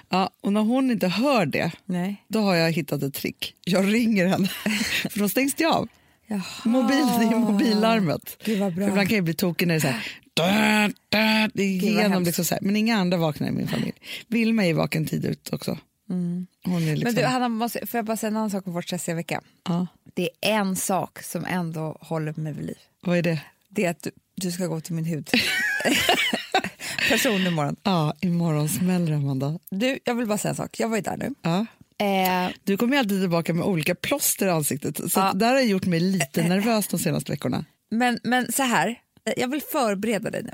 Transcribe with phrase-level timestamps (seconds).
[0.10, 2.26] Ja, och när hon inte hör det, Nej.
[2.28, 3.56] då har jag hittat ett trick.
[3.66, 4.48] Jag ringer henne,
[5.10, 5.88] för då stängs det av.
[6.32, 6.42] Jaha.
[6.66, 8.38] Mobil, det är mobillarmet.
[8.46, 10.08] Ibland kan jag bli tokig när det är så här...
[10.34, 12.62] Dö, dö, det är vad igenom liksom så här.
[12.62, 13.94] Men inga andra vaknar i min familj.
[14.28, 15.78] Vilma är vaken tid ut också.
[16.08, 18.74] Hon är liksom, Men du, Hanna, måste, får jag bara säga en annan sak om
[18.74, 19.42] vår stressiga vecka?
[19.68, 22.78] ja, Det är en sak som ändå håller mig vid liv.
[23.02, 23.42] vad är det?
[23.70, 25.30] Det är att du, du ska gå till min hud.
[27.09, 27.76] Person imorgon.
[27.84, 29.59] Ja, imorgon smäller det, Amanda.
[29.70, 30.80] Du, jag vill bara säga en sak.
[30.80, 31.34] Jag var ju där nu.
[31.42, 31.66] Ja.
[32.02, 34.98] Eh, Du kommer ju alltid tillbaka med olika plåster i ansiktet.
[35.12, 35.32] Så Ja.
[35.36, 37.66] det här har gjort mig lite nervös de senaste veckorna.
[37.92, 39.00] men, men så här,
[39.38, 40.54] jag vill förbereda dig nu.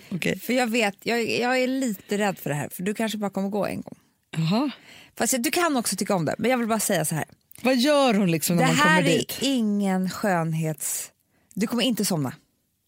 [0.10, 0.38] Okej.
[0.40, 3.30] För jag vet, jag, jag är lite rädd för det här, för du kanske bara
[3.30, 3.98] kommer gå en gång.
[4.36, 4.70] Jaha.
[5.18, 7.24] Fast du kan också tycka om det, men jag vill bara säga så här.
[7.62, 9.38] Vad gör hon liksom när Det man här kommer är dit?
[9.40, 11.10] ingen skönhets...
[11.54, 12.32] Du kommer inte somna.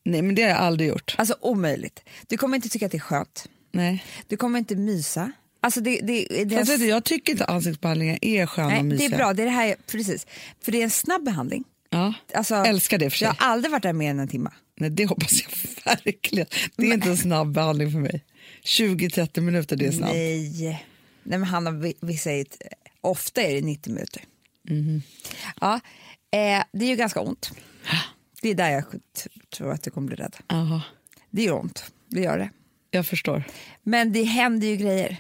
[0.05, 1.15] Nej, men det har jag aldrig gjort.
[1.19, 2.01] Alltså omöjligt.
[2.27, 3.49] Du kommer inte tycka att det är skönt.
[3.73, 4.05] Nej.
[4.29, 5.33] Du kommer inte mysa.
[5.65, 8.89] Alltså det, det, det, Fast vet jag tycker inte ansiktsbehandlingar är sköna och nej, det
[8.89, 9.11] mysiga.
[9.11, 10.27] är bra, det är det här, precis.
[10.61, 11.65] För det är en snabb behandling.
[11.91, 12.15] Ja.
[12.35, 13.27] Alltså, Älskar det för sig.
[13.27, 14.51] Jag har aldrig varit där mer än en timme.
[14.77, 15.51] Nej, det hoppas jag
[16.05, 16.47] verkligen.
[16.77, 18.25] Det är inte en snabb behandling för mig.
[18.65, 20.13] 20-30 minuter, det är snabbt.
[20.13, 20.85] Nej.
[21.23, 22.63] Nej men Hanna, vi, vi säger, ett-
[23.01, 24.23] ofta är det 90 minuter.
[24.69, 25.03] Mhm.
[25.61, 25.75] Ja,
[26.31, 27.51] eh, det är ju ganska ont.
[28.43, 28.85] Det är där jag
[29.57, 30.37] tror att du kommer bli rädd.
[30.47, 30.83] Aha,
[31.31, 32.51] Det gör ont, det gör det.
[32.91, 33.45] jag förstår.
[33.83, 35.17] Men det händer ju grejer.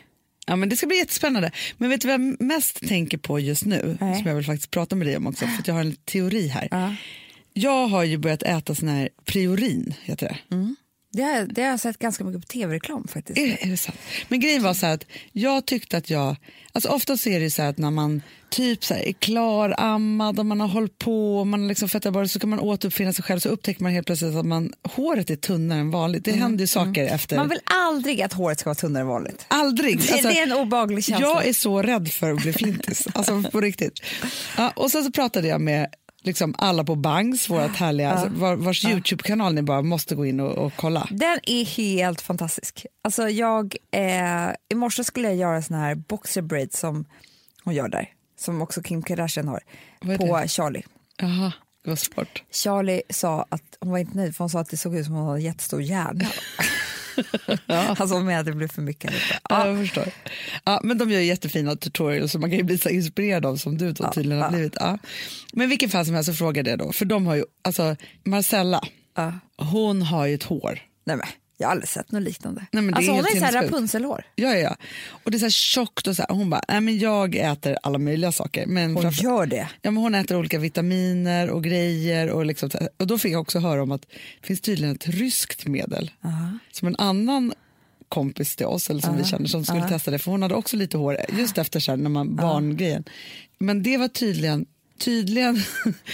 [0.47, 1.50] Ja, men det ska bli jättespännande.
[1.76, 4.19] Men vet du vad jag mest tänker på just nu, Nej.
[4.19, 6.47] som jag vill faktiskt prata med dig om också, för att jag har en teori
[6.47, 6.69] här.
[6.70, 6.94] Ja.
[7.53, 10.56] Jag har ju börjat äta sån här priorin, heter det.
[11.12, 13.38] Det, har, det har jag sett ganska mycket på tv-reklam faktiskt.
[13.38, 13.98] Är, är det sant?
[14.28, 16.36] Men grejen var så här att jag tyckte att jag,
[16.72, 20.38] alltså ofta så är det så här att när man typ så här är klarammad
[20.38, 23.24] och man har hållit på och man liksom fettat bara så kan man återuppfinna sig
[23.24, 26.24] själv så upptäcker man helt plötsligt att man, håret är tunnare än vanligt.
[26.24, 27.36] Det händer ju saker efter.
[27.36, 29.44] Man vill aldrig att håret ska vara tunnare än vanligt.
[29.48, 29.96] Aldrig.
[29.96, 31.26] Alltså, det är en obaglig känsla.
[31.26, 34.00] jag är så rädd för att bli flintis, alltså på riktigt.
[34.56, 35.86] Ja, och sen så pratade jag med
[36.22, 40.40] liksom alla på Bangs, vårt härliga, alltså, var, vars Youtube-kanal ni bara måste gå in
[40.40, 41.08] och, och kolla.
[41.10, 42.86] Den är helt fantastisk.
[43.02, 47.04] Alltså jag, eh, I morse skulle jag göra sån här boxer braids som
[47.64, 48.08] hon gör där.
[48.38, 49.60] Som också Kim Kardashian har.
[50.00, 50.82] Vad På Charlie.
[51.16, 51.52] Jaha,
[51.84, 52.42] det var svårt.
[52.50, 55.14] Charlie sa att hon var inte nöjd för hon sa att det såg ut som
[55.14, 56.24] hon hade en jättestor hjärna.
[57.66, 59.12] Alltså hon menade att det blev för mycket.
[59.30, 59.38] Ja.
[59.48, 59.66] Ja.
[59.68, 60.04] Jag förstår.
[60.64, 63.78] Ja, men de gör jättefina tutorials som man kan ju bli så inspirerad av som
[63.78, 64.50] du då tydligen har ja.
[64.52, 64.76] blivit.
[64.80, 64.98] Ja.
[65.52, 68.84] Men vilken fall som helst så frågade jag då, för de har ju, alltså Marcella,
[69.14, 69.32] Ja.
[69.56, 70.78] hon har ju ett hår.
[71.04, 71.26] Nej, men,
[71.62, 72.66] jag har aldrig sett något liknande.
[72.72, 73.62] Nej, men det är alltså hon helt är så här.
[73.62, 74.24] Rapunzelhår.
[74.34, 74.76] Ja, ja, ja.
[75.24, 76.34] Och det är så här tjockt och så här.
[76.34, 78.66] Hon bara, nej men jag äter alla möjliga saker.
[78.66, 79.68] Men Hon framför- gör det.
[79.82, 82.30] Ja, men hon äter olika vitaminer och grejer.
[82.30, 84.02] Och, liksom, och då fick jag också höra om att
[84.40, 86.10] det finns tydligen ett ryskt medel
[86.72, 87.52] som en annan
[88.08, 90.19] kompis till oss, eller som vi känner, som skulle testa det.
[90.19, 93.04] För hon hade också lite hår just efter sen när man barngrejen.
[93.58, 94.66] Men det var tydligen
[94.98, 95.62] Tydligen,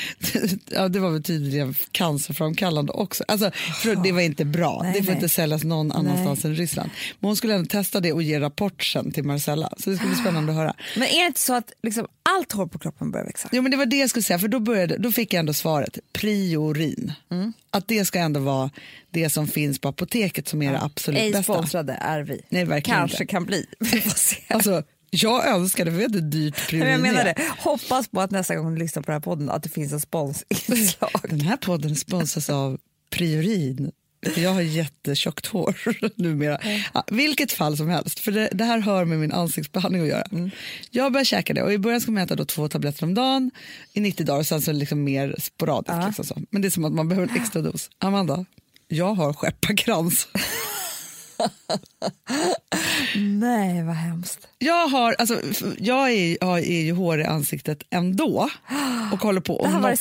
[0.70, 3.24] ja, det var väl tydligen cancerframkallande också.
[3.28, 3.50] Alltså,
[3.82, 4.80] för det var inte bra.
[4.82, 5.14] Nej, det får nej.
[5.14, 6.90] inte säljas någon annanstans än Ryssland.
[7.20, 9.72] Men hon skulle ändå testa det och ge rapport sen till Marcella.
[9.78, 10.74] Så det skulle bli spännande att höra.
[10.96, 13.48] Men är det inte så att liksom allt hår på kroppen börjar växa?
[13.52, 15.52] Jo, men det var det jag skulle säga, för då, började, då fick jag ändå
[15.52, 15.98] svaret.
[16.12, 17.12] Priorin.
[17.30, 17.52] Mm.
[17.70, 18.70] Att det ska ändå vara
[19.10, 21.54] det som finns på apoteket som är det absolut Ej bästa.
[21.54, 22.40] sponsrade är vi.
[22.48, 23.30] Nej, verkligen Kanske inte.
[23.30, 23.66] kan bli.
[23.78, 24.36] Vi får se.
[24.48, 27.34] Alltså, jag önskar det, för vet hur dyrt Men jag menar det.
[27.58, 30.00] Hoppas på att nästa gång du lyssnar på den här podden att det finns en
[30.00, 31.20] sponsinslag.
[31.22, 32.78] Den här podden sponsras av
[33.10, 33.92] Priorin.
[34.36, 35.76] Jag har jättetjockt hår
[36.14, 36.58] numera.
[36.94, 40.22] Ja, vilket fall som helst, för det, det, här hör med min ansiktsbehandling att göra.
[40.22, 40.50] Mm.
[40.90, 43.50] Jag börjar käka det och i början ska man äta då två tabletter om dagen
[43.92, 45.98] i 90 dagar och sen så liksom mer sporadiskt.
[46.00, 46.06] Ja.
[46.06, 46.42] Liksom så.
[46.50, 47.90] Men det är som att man behöver en extra dos.
[47.98, 48.44] Amanda,
[48.88, 50.28] jag har skepparkrans.
[53.16, 54.48] Nej, vad hemskt.
[54.58, 55.40] Jag, har, alltså,
[55.78, 58.50] jag är, jag är ju hår i ansiktet ändå
[59.12, 59.96] och håller på och noppar.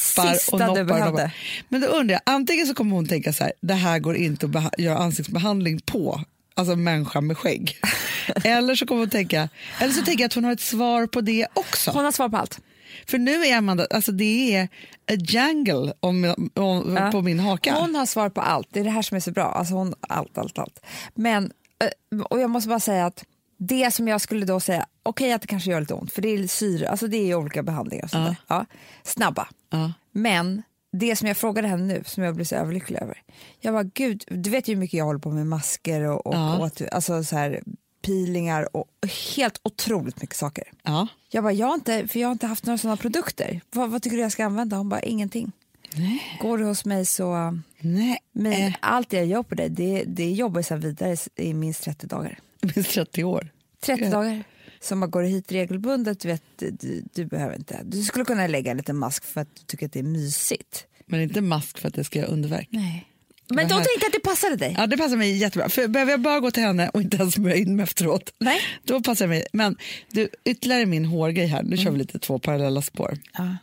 [0.52, 1.32] Och noppar, du noppar.
[1.70, 4.46] Men då undrar jag, antingen så kommer hon tänka så här, det här går inte
[4.46, 6.24] att göra ansiktsbehandling på,
[6.56, 7.78] alltså människa med skägg.
[8.44, 9.50] eller så kommer hon tänka,
[9.80, 11.92] eller så tänker jag att hon har ett svar på det också.
[11.92, 12.60] Hon har svar på allt.
[13.08, 14.64] För nu är Amanda, alltså det är
[15.12, 17.12] a jungle om, om, ja.
[17.12, 17.74] på min haka.
[17.74, 19.46] Hon har svar på allt, det är det här som är så bra.
[19.46, 20.86] Alltså hon, allt, allt, allt.
[21.16, 21.52] Men,
[21.84, 23.26] eh, och jag måste bara säga att
[23.58, 26.22] det som jag skulle då säga, okej okay, att det kanske gör lite ont, för
[26.22, 28.56] det är syre, alltså det är olika behandlingar och sånt ja.
[28.56, 28.66] ja.
[29.04, 29.48] Snabba.
[29.70, 29.94] Ja.
[30.12, 30.62] Men
[30.92, 33.22] det som jag frågade henne nu, som jag blev så överlycklig över.
[33.60, 36.36] Jag bara, gud, du vet ju hur mycket jag håller på med masker och, och,
[36.36, 36.58] ja.
[36.58, 37.64] och alltså så här,
[38.02, 38.88] peelingar och
[39.36, 40.64] helt otroligt mycket saker.
[40.84, 41.08] Ja.
[41.30, 43.62] Jag bara, jag har inte, för jag har inte haft några sådana produkter.
[43.72, 44.78] Vad, vad, tycker du jag ska använda?
[44.78, 45.52] Hon bara, ingenting.
[45.96, 46.40] Nej.
[46.42, 47.60] Går du hos mig så...
[47.80, 48.18] Nej.
[48.32, 48.76] Men äh.
[48.80, 52.40] allt jag gör på dig, det, det jobbar jag vidare i minst 30 dagar.
[52.76, 53.50] Minst 30 år?
[53.80, 54.10] 30 ja.
[54.10, 54.44] dagar.
[54.80, 57.82] Så man går hit regelbundet, du, vet, du, du, behöver inte.
[57.84, 60.86] Du skulle kunna lägga en liten mask för att du tycker att det är mysigt.
[61.06, 62.68] Men inte mask för att det ska göra underverk?
[62.72, 63.08] Nej.
[63.50, 64.76] Men då tänkte jag att det passade dig.
[64.78, 65.70] Ja, det passar mig jättebra.
[65.70, 68.60] För behöver jag bara gå till henne och inte ens smörja in mig efteråt, Nej.
[68.84, 69.46] då passar det mig.
[69.54, 69.78] Men
[70.12, 71.64] du, ytterligare min hårgrej här.
[71.64, 71.78] Nu mm.
[71.78, 71.98] kör vi mm.
[71.98, 73.18] lite två parallella spår.
[73.38, 73.58] Ja.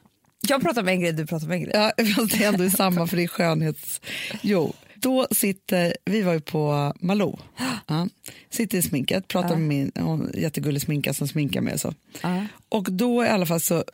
[0.48, 1.72] Jag pratar om en grej, du pratar om en grej.
[1.74, 4.00] Ja, fast det är ändå samma för det är skönhets...
[4.42, 7.38] Jo, då sitter, vi var ju på Malou,
[7.86, 8.08] ja,
[8.50, 9.56] sitter i sminket, pratar ja.
[9.56, 11.94] med min hon, jättegullig sminka som sminkar mig och så.
[12.22, 12.46] Ja.
[12.68, 13.84] Och då i alla fall så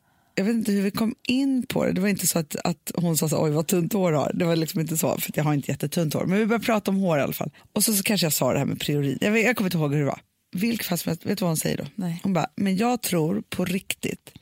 [0.41, 1.93] jag vet inte hur vi kom in på det.
[1.93, 4.33] Det var inte så att, att hon sa så, oj vad tunt hår har.
[4.35, 6.25] Det var liksom inte så, för jag har inte jättetunt hår.
[6.25, 7.51] Men vi började prata om hår i alla fall.
[7.73, 9.19] Och så, så kanske jag sa det här med priorin.
[9.21, 10.21] Jag, jag kommer inte ihåg hur det var.
[10.53, 11.85] Vilket fall vet du vad hon säger då?
[11.95, 12.21] Nej.
[12.23, 14.33] Hon bara, men jag tror på riktigt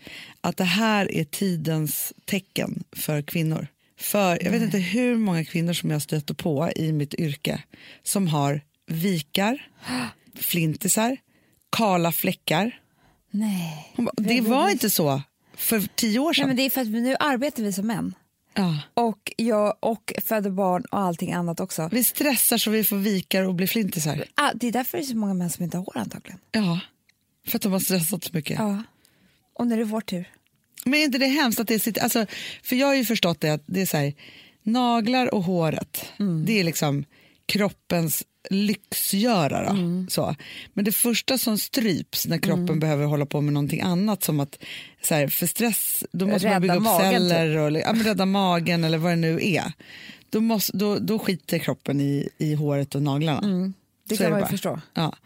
[0.41, 3.67] att det här är tidens tecken för kvinnor.
[4.01, 7.63] För jag vet inte hur många kvinnor som jag stöter på i mitt yrke
[8.03, 9.69] som har vikar,
[10.35, 11.17] flintisar,
[11.71, 12.81] kala fläckar.
[13.31, 13.95] Nej.
[13.97, 15.23] Bara, det var inte så
[15.59, 16.43] för tio år sedan.
[16.43, 18.15] Nej, men det är för att nu arbetar vi som män.
[18.55, 18.81] Ja.
[18.95, 21.89] Och jag och föder barn och allting annat också.
[21.93, 24.25] Vi stressar så vi får vikar och blir flintisar.
[24.35, 26.39] Ah, det är därför det är så många män som inte har hår antagligen.
[26.51, 26.81] Ja,
[27.47, 28.59] för att de har stressat så mycket.
[28.59, 28.83] Ja.
[29.55, 30.29] Och när det är vår tur.
[30.85, 32.27] Men är inte det hemskt att det sitter, alltså,
[32.63, 34.15] för jag har ju förstått det att det är så här,
[34.63, 36.45] naglar och håret, mm.
[36.47, 37.05] det är liksom
[37.49, 39.67] kroppens lyxgörare.
[39.67, 40.07] Mm.
[40.11, 40.37] Så.
[40.73, 42.81] Men det första som stryps när kroppen mm.
[42.81, 44.59] behöver hålla på med någonting annat som att
[45.03, 47.87] så här, för stress, då måste rädda man bygga upp magen, celler typ.
[47.87, 49.73] och ja, rädda magen eller vad det nu är.
[50.31, 53.39] Då, måste, då, då skiter kroppen i, i håret och naglarna.
[53.39, 53.75] Mm.
[54.09, 54.81] Det så kan man ju förstå.
[54.95, 55.17] Ja.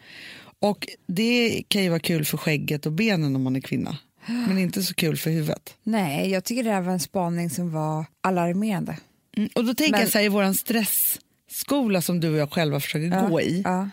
[0.59, 3.97] Och det kan ju vara kul för skägget och benen om man är kvinna.
[4.25, 5.75] Men inte så kul för huvudet.
[5.83, 8.97] Nej, jag tycker det här var en spaning som var alarmerande.
[9.37, 10.01] Mm, och då tänker Men...
[10.01, 11.19] jag så här, i våran stress
[11.53, 13.89] skola som du och jag själva försöker ja, gå i ja.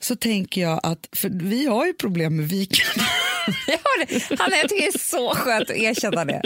[0.00, 3.04] så tänker jag att, för vi har ju problem med vikarna.
[3.66, 4.40] jag, har det.
[4.42, 6.42] Hanna, jag tycker det är så skönt att erkänna det.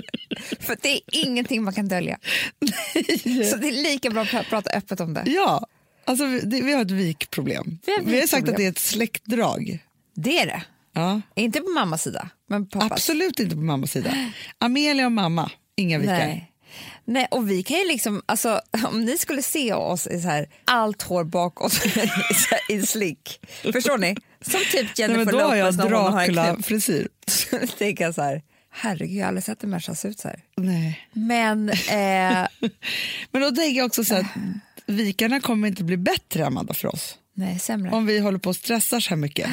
[0.60, 2.18] För det är ingenting man kan dölja.
[2.60, 3.44] Nej.
[3.44, 5.22] Så det är lika bra att prata öppet om det.
[5.26, 5.66] Ja,
[6.04, 7.78] alltså det, vi har ett vikproblem.
[7.86, 9.78] Vi har, vi har sagt att det är ett släktdrag.
[10.14, 10.62] Det är det.
[10.92, 11.20] Ja.
[11.34, 12.92] Inte på mammas sida, men pappas.
[12.92, 14.30] Absolut inte på mammas sida.
[14.58, 16.18] Amelia och mamma, inga vikar.
[16.18, 16.52] Nej.
[17.08, 20.48] Nej, och vi kan ju liksom, alltså, om ni skulle se oss i så här,
[20.64, 21.72] allt hår bakåt
[22.68, 24.16] i slick, förstår ni?
[24.40, 27.08] Som typ Jennifer Nej, då Lopez när hon har Dracula-frisyr.
[27.26, 30.28] Så tänker jag så här, herregud jag har aldrig sett en människa se ut så
[30.28, 30.40] här.
[30.56, 31.08] Nej.
[31.12, 32.46] Men, eh...
[33.30, 34.26] Men då tänker jag också så att
[34.86, 37.18] vikarna kommer inte bli bättre Amanda för oss.
[37.34, 37.90] Nej, sämre.
[37.90, 39.50] Om vi håller på och stressar så här mycket.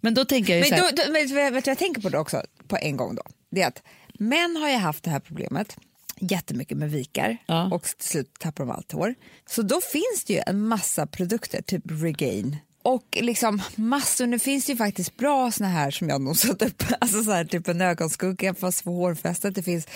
[0.00, 0.92] Men då tänker jag men så här...
[0.92, 3.22] då, då, vet du vad jag tänker på då också på en gång då?
[3.50, 3.82] Det är att
[4.18, 5.76] män har ju haft det här problemet
[6.20, 7.68] jättemycket med vikar ja.
[7.72, 9.14] och till slut tappar de allt hår.
[9.46, 12.56] Så då finns det ju en massa produkter, typ Regain.
[12.82, 16.62] Och liksom massor, nu finns det ju faktiskt bra såna här som jag nog satt
[16.62, 19.54] upp, alltså så här, typ en ögonskugga fast för hårfästet.
[19.54, 19.86] Det finns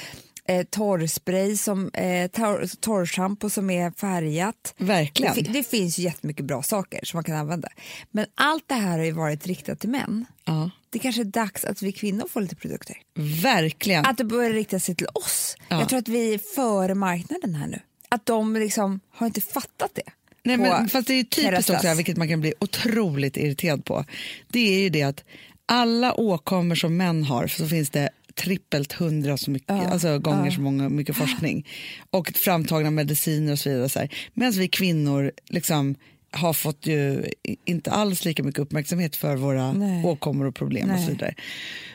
[0.44, 4.74] eh, torrspray, som, eh, tor torrschampo som är färgat.
[4.78, 5.34] Verkligen.
[5.34, 7.68] Det, det finns ju jättemycket bra saker som man kan använda.
[8.10, 10.24] Men allt det här har ju varit riktat till män.
[10.44, 10.70] Ja.
[10.90, 12.96] Det kanske är dags att vi kvinnor får lite produkter.
[13.42, 14.06] Verkligen.
[14.06, 15.56] Att det börjar rikta sig till oss.
[15.68, 15.78] Ja.
[15.78, 17.80] Jag tror att vi är före marknaden här nu.
[18.08, 20.12] Att de liksom har inte fattat det.
[20.42, 24.04] Nej, men, fast det är typiskt också, vilket man kan bli otroligt irriterad på.
[24.48, 25.24] Det är ju det att
[25.66, 30.60] alla åkommor som män har så finns det trippelt hundra så mycket, alltså gånger så
[30.60, 31.66] många, mycket forskning
[32.10, 33.88] och framtagna mediciner och så vidare.
[33.88, 34.14] Så här.
[34.34, 35.96] Medan vi kvinnor liksom
[36.30, 37.24] har fått ju
[37.64, 40.04] inte alls lika mycket uppmärksamhet för våra Nej.
[40.04, 41.04] åkommor och problem och Nej.
[41.04, 41.34] så vidare.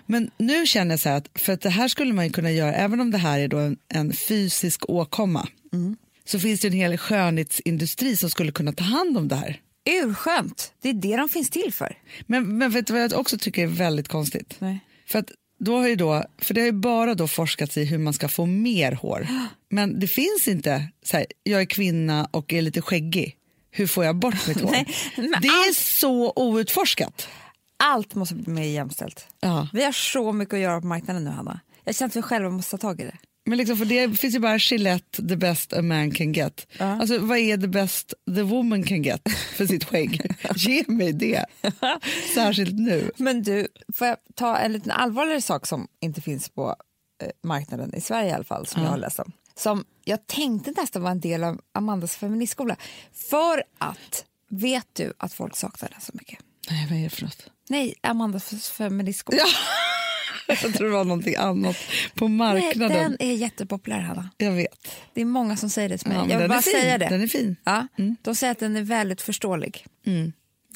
[0.05, 2.51] Men nu känner jag så här att för att det här skulle man ju kunna
[2.51, 5.47] göra, även om det här är då en, en fysisk åkomma,
[6.25, 9.59] så finns det en hel skönhetsindustri som skulle kunna ta hand om det här.
[9.89, 11.97] Urskönt, det är det de finns till för.
[12.25, 14.55] Men, men vet du vad jag också tycker är väldigt konstigt?
[14.59, 14.79] Nej.
[15.07, 17.97] För att då har ju då, för det har ju bara då forskats i hur
[17.97, 19.27] man ska få mer hår.
[19.69, 23.35] Men det finns inte så här, jag är kvinna och är lite skäggig.
[23.77, 24.71] Hur får jag bort mitt hår?
[24.71, 24.87] Nej,
[25.41, 27.27] det är så outforskat.
[27.83, 29.27] Allt måste bli mer jämställt.
[29.39, 29.67] Ja.
[29.73, 31.59] Vi har så mycket att göra på marknaden nu, Hanna.
[31.83, 33.17] Jag känner att vi själva måste ta tag i det.
[33.45, 36.67] Men liksom för det finns ju bara Gillette, the best a man can get.
[36.79, 39.21] Alltså vad är the best the woman can get
[39.55, 40.35] för sitt skägg?
[40.55, 41.45] Ge mig det.
[42.33, 43.11] Särskilt nu.
[43.17, 46.75] Men du, får jag ta en liten allvarligare sak som inte finns på
[47.23, 49.31] eh, marknaden i Sverige i alla fall, som jag har läst om.
[49.57, 52.75] Som jag tänkte nästan var en del av Amandas feministskola.
[53.13, 56.39] För att, vet du att folk saknar den så mycket?
[56.69, 57.49] Nej, vad är det för något?
[57.69, 59.37] Nej, Amandas feministskola.
[59.37, 59.45] Ja.
[60.47, 61.75] Jag tror det var någonting annat
[62.15, 62.97] på Nej, marknaden.
[62.97, 64.29] den är jättepopulär, Hanna.
[64.37, 64.87] Jag vet.
[65.13, 66.17] Det är många som säger det till mig.
[66.17, 66.73] Ja, jag vill bara fin.
[66.73, 67.07] säga det.
[67.09, 67.55] Den är fin.
[67.63, 67.87] Ja,
[68.21, 69.85] De säger att den är väldigt förståelig.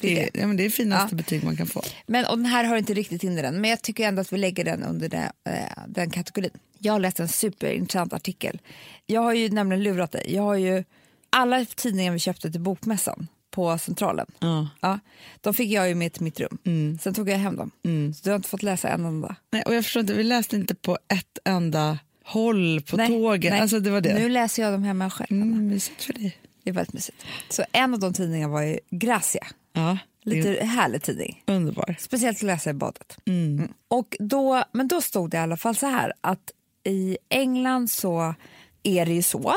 [0.00, 1.16] Det är, ja, men det är det finaste Ja.
[1.16, 1.82] betyg man kan få.
[2.06, 4.32] Men, och den här har inte riktigt in i den, men jag tycker ändå att
[4.32, 6.50] vi lägger den under det, eh, den kategorin.
[6.78, 8.60] Jag har läst en superintressant artikel.
[9.06, 10.34] Jag har ju nämligen lurat dig.
[10.34, 10.84] Jag har ju
[11.30, 14.26] alla tidningar vi köpte till Bokmässan på Centralen.
[14.38, 14.68] Ja.
[14.80, 14.98] Ja,
[15.40, 16.98] de fick jag ju med till mitt rum.
[17.02, 17.70] Sen tog jag hem dem.
[18.14, 19.36] Så du har inte fått läsa en enda.
[19.50, 23.52] Nej, och jag förstår inte, vi läste inte på ett enda håll på Nej, tåget.
[23.52, 23.60] nej.
[23.60, 24.14] Alltså, det var det.
[24.14, 25.30] Nu läser jag dem hemma själv.
[25.30, 26.36] Mm, mysigt för dig.
[26.64, 27.24] Det är väldigt mysigt.
[27.48, 29.46] Så en av de tidningarna var ju Gracia.
[29.72, 31.42] Ja, Lite är härlig tidning.
[31.46, 31.96] underbar.
[31.98, 33.18] Speciellt att läsa i badet.
[33.26, 33.72] Mm.
[33.88, 36.50] Och då, men då stod det i alla fall så här att
[36.84, 38.34] i England så
[38.82, 39.54] är det ju så.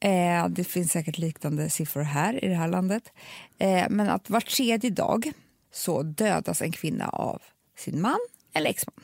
[0.00, 3.12] Eh, det finns säkert liknande siffror här i det här landet.
[3.58, 5.32] Eh, men att var tredje dag
[5.72, 7.42] så dödas en kvinna av
[7.78, 8.18] sin man
[8.52, 8.94] eller exman.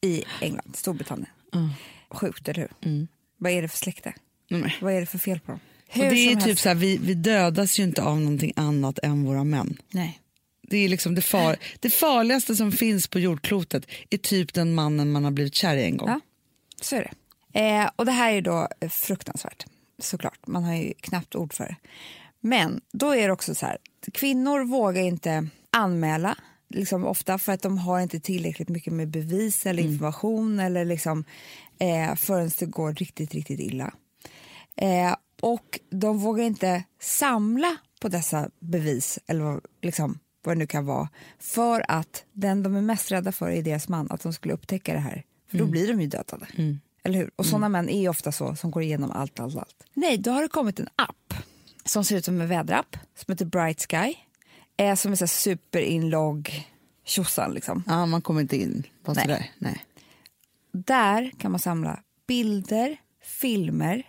[0.00, 1.30] I England, Storbritannien.
[2.10, 3.06] Sjukt, eller hur?
[3.36, 4.12] Vad är det för släkte?
[4.80, 5.60] Vad är det för fel på dem?
[5.92, 8.98] Och det är typ helst- så här, vi, vi dödas ju inte av någonting annat
[9.02, 9.76] än våra män.
[9.90, 10.20] Nej.
[10.62, 15.12] Det, är liksom det, far, det farligaste som finns på jordklotet är typ den mannen
[15.12, 16.08] man har blivit kär i en gång.
[16.08, 16.20] Ja,
[16.80, 17.60] så är det.
[17.60, 19.66] Eh, och det här är då fruktansvärt,
[19.98, 20.46] såklart.
[20.46, 21.76] Man har ju knappt ord för det.
[22.40, 23.78] Men då är det också så här,
[24.12, 26.36] kvinnor vågar inte anmäla
[26.68, 31.24] liksom ofta för att de har inte tillräckligt mycket med bevis eller information eller liksom,
[31.78, 33.94] eh, förrän det går riktigt, riktigt illa.
[34.76, 40.66] Eh, och de vågar inte samla på dessa bevis eller vad, liksom, vad det nu
[40.66, 44.32] kan vara för att den de är mest rädda för är deras man, att de
[44.32, 45.24] skulle upptäcka det här.
[45.50, 46.46] För då blir de ju dödade.
[47.02, 47.30] Eller hur?
[47.36, 49.84] Och sådana män är ofta så, som går igenom allt, allt, allt.
[49.94, 51.34] Nej, då har det kommit en app
[51.84, 54.14] som ser ut som en väderapp som heter Bright Sky.
[54.76, 56.68] Eh, som är så superinlogg
[57.04, 57.84] tjosan liksom.
[57.86, 59.24] Ja, man kommer inte in på Nej.
[59.24, 59.50] sådär.
[59.58, 59.84] Nej.
[60.72, 62.96] Där kan man samla bilder,
[63.40, 64.02] filmer,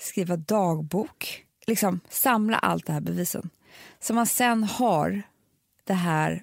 [0.00, 3.50] skriva dagbok, liksom samla allt det här bevisen.
[4.00, 5.22] Så man sen har
[5.84, 6.42] det här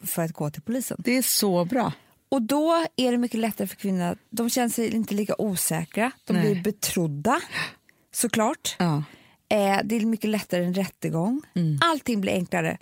[0.00, 0.96] för att gå till polisen.
[1.04, 1.92] Det är så bra.
[2.28, 6.32] Och då är det mycket lättare för kvinnor, de känner sig inte lika osäkra, de
[6.32, 6.42] Nej.
[6.52, 7.40] blir betrodda
[8.12, 8.76] såklart.
[8.78, 9.02] Ja.
[9.48, 11.42] Eh, det är mycket lättare än rättegång.
[11.80, 12.78] Allting blir enklare.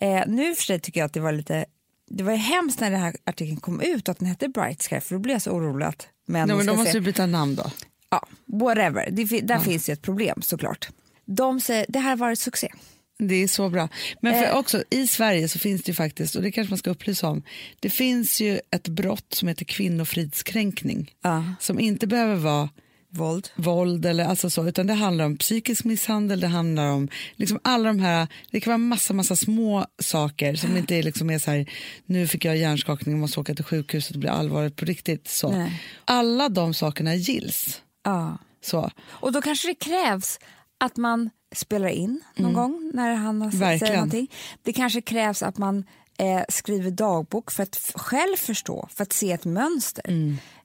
[0.00, 1.64] Eh, nu för sig tycker jag att det var lite
[2.08, 5.00] det var ju hemskt när den här artikeln kom ut att den hette Bright Sky
[5.00, 7.26] för då blev jag så orolig att män Nej, men de måste se- ju byta
[7.26, 7.70] namn då.
[8.10, 8.26] ja,
[8.58, 9.08] whatever.
[9.10, 10.88] Det, där finns ju ett problem såklart.
[11.24, 12.72] De säger det här har varit succé.
[13.18, 13.88] Det är så bra.
[14.20, 14.56] Men för Eh.
[14.58, 17.42] också i Sverige så finns det ju faktiskt, och det kanske man ska upplysa om,
[17.80, 21.10] det finns ju ett brott som heter kvinnofridskränkning.
[21.22, 21.44] Ja.
[21.60, 22.68] Som inte behöver vara
[23.10, 23.48] Våld.
[23.56, 27.88] våld eller alltså så, utan det handlar om psykisk misshandel, det handlar om liksom alla
[27.88, 31.50] de här, det kan vara massa, massa små saker som inte är, liksom är så
[31.50, 31.70] här,
[32.06, 35.28] nu fick jag hjärnskakning och måste åka till sjukhuset och bli allvarligt på riktigt.
[35.28, 35.50] Så.
[35.50, 35.82] Nej.
[36.04, 37.82] Alla de sakerna gills.
[38.04, 38.38] Ja.
[38.66, 38.90] Så.
[39.08, 40.38] Och då kanske det krävs
[40.78, 44.30] att man spelar in någon gång när han har säger någonting.
[44.62, 45.84] Det kanske krävs att man
[46.18, 50.02] eh, skriver dagbok för att själv förstå, för att se ett mönster.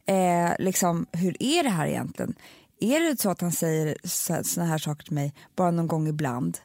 [0.06, 2.34] Eh, liksom, hur är det här egentligen?
[2.80, 3.98] Är det så att han säger
[4.44, 6.58] såna här saker till mig bara någon gång ibland?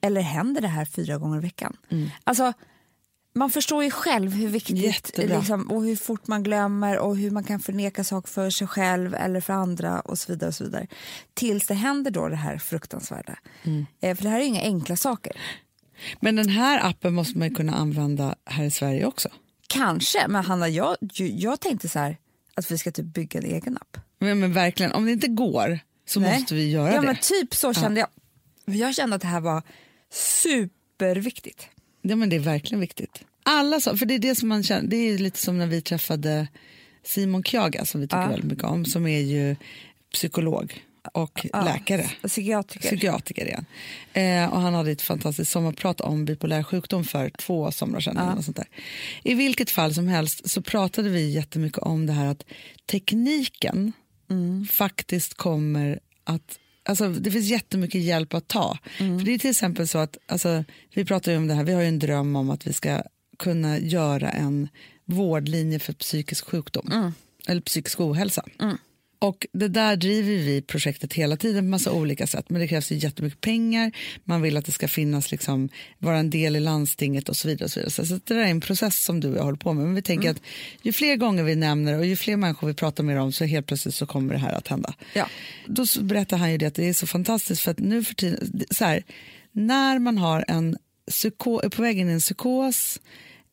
[0.00, 1.76] Eller händer det här fyra gånger i veckan?
[2.24, 2.52] Alltså,
[3.38, 7.44] man förstår ju själv hur viktigt liksom, och hur fort man glömmer och hur man
[7.44, 10.48] kan förneka saker för sig själv eller för andra och så vidare.
[10.48, 10.86] Och så vidare.
[11.34, 13.38] Tills det händer då det här fruktansvärda.
[14.00, 15.32] Eh, för det här är ju inga enkla saker.
[16.20, 19.28] Men den här appen måste man ju kunna använda här i Sverige också.
[19.66, 22.16] Kanske, men Hanna, jag, jag tänkte så här
[22.54, 23.96] att vi ska typ bygga en egen app.
[24.18, 26.38] Men, men verkligen, om det inte går så Nej.
[26.38, 27.06] måste vi göra ja, det.
[27.06, 28.08] Men typ så kände jag.
[28.76, 29.62] Jag kände att det här var
[30.10, 31.68] superviktigt.
[32.02, 33.24] Ja, men det är verkligen viktigt.
[33.42, 35.80] Alla så, för det är det som man känner, det är lite som när vi
[35.82, 36.48] träffade
[37.04, 38.28] Simon Kjaga som vi tycker Ja.
[38.28, 39.56] väldigt mycket om, som är ju
[40.12, 42.10] psykolog och Ja, läkare.
[42.22, 42.88] Psykiatriker.
[42.88, 43.66] Psykiatriker igen.
[44.12, 48.16] Eh, och han hade ett fantastiskt sommarprat om bipolär sjukdom för två somrar sedan.
[48.16, 48.68] eller något sånt där.
[49.22, 52.44] I vilket fall som helst så pratade vi jättemycket om det här att
[52.86, 53.92] tekniken
[54.70, 58.78] faktiskt kommer att Alltså, det finns jättemycket hjälp att ta.
[59.18, 60.64] För det är till exempel så att, alltså,
[60.94, 63.02] vi pratar om det här, vi har ju en dröm om att vi ska
[63.38, 64.68] kunna göra en
[65.04, 67.12] vårdlinje för psykisk sjukdom.
[67.46, 68.44] Eller psykisk ohälsa.
[69.20, 72.50] Och det där driver vi projektet hela tiden på massa olika sätt.
[72.50, 73.92] Men det krävs ju jättemycket pengar.
[74.24, 77.64] Man vill att det ska finnas, liksom, vara en del i landstinget och så vidare.
[77.64, 77.90] Och så vidare.
[77.90, 79.84] Så, det där är en process som du och jag håller på med.
[79.84, 80.42] Men vi tänker att
[80.82, 83.66] ju fler gånger vi nämner och ju fler människor vi pratar med om så helt
[83.66, 84.94] plötsligt så kommer det här att hända.
[85.14, 85.28] Ja.
[85.66, 88.66] Då berättar han ju det att det är så fantastiskt för att nu för tiden,
[88.70, 89.02] så här,
[89.52, 90.76] när man har en
[91.10, 93.00] psyko, är på väg in i en psykos,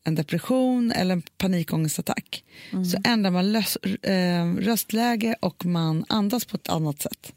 [0.06, 2.44] en depression eller en panikångestattack.
[2.92, 7.32] Så ändrar man lös, eh, röstläge och man andas på ett annat sätt.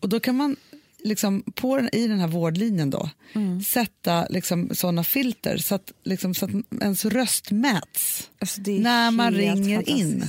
[0.00, 0.56] Och då kan man
[1.04, 3.10] liksom på den, i den här vårdlinjen då
[3.66, 9.34] sätta liksom sådana filter så att, liksom, så att ens röst mäts Alltså, när man
[9.34, 10.24] ringer in.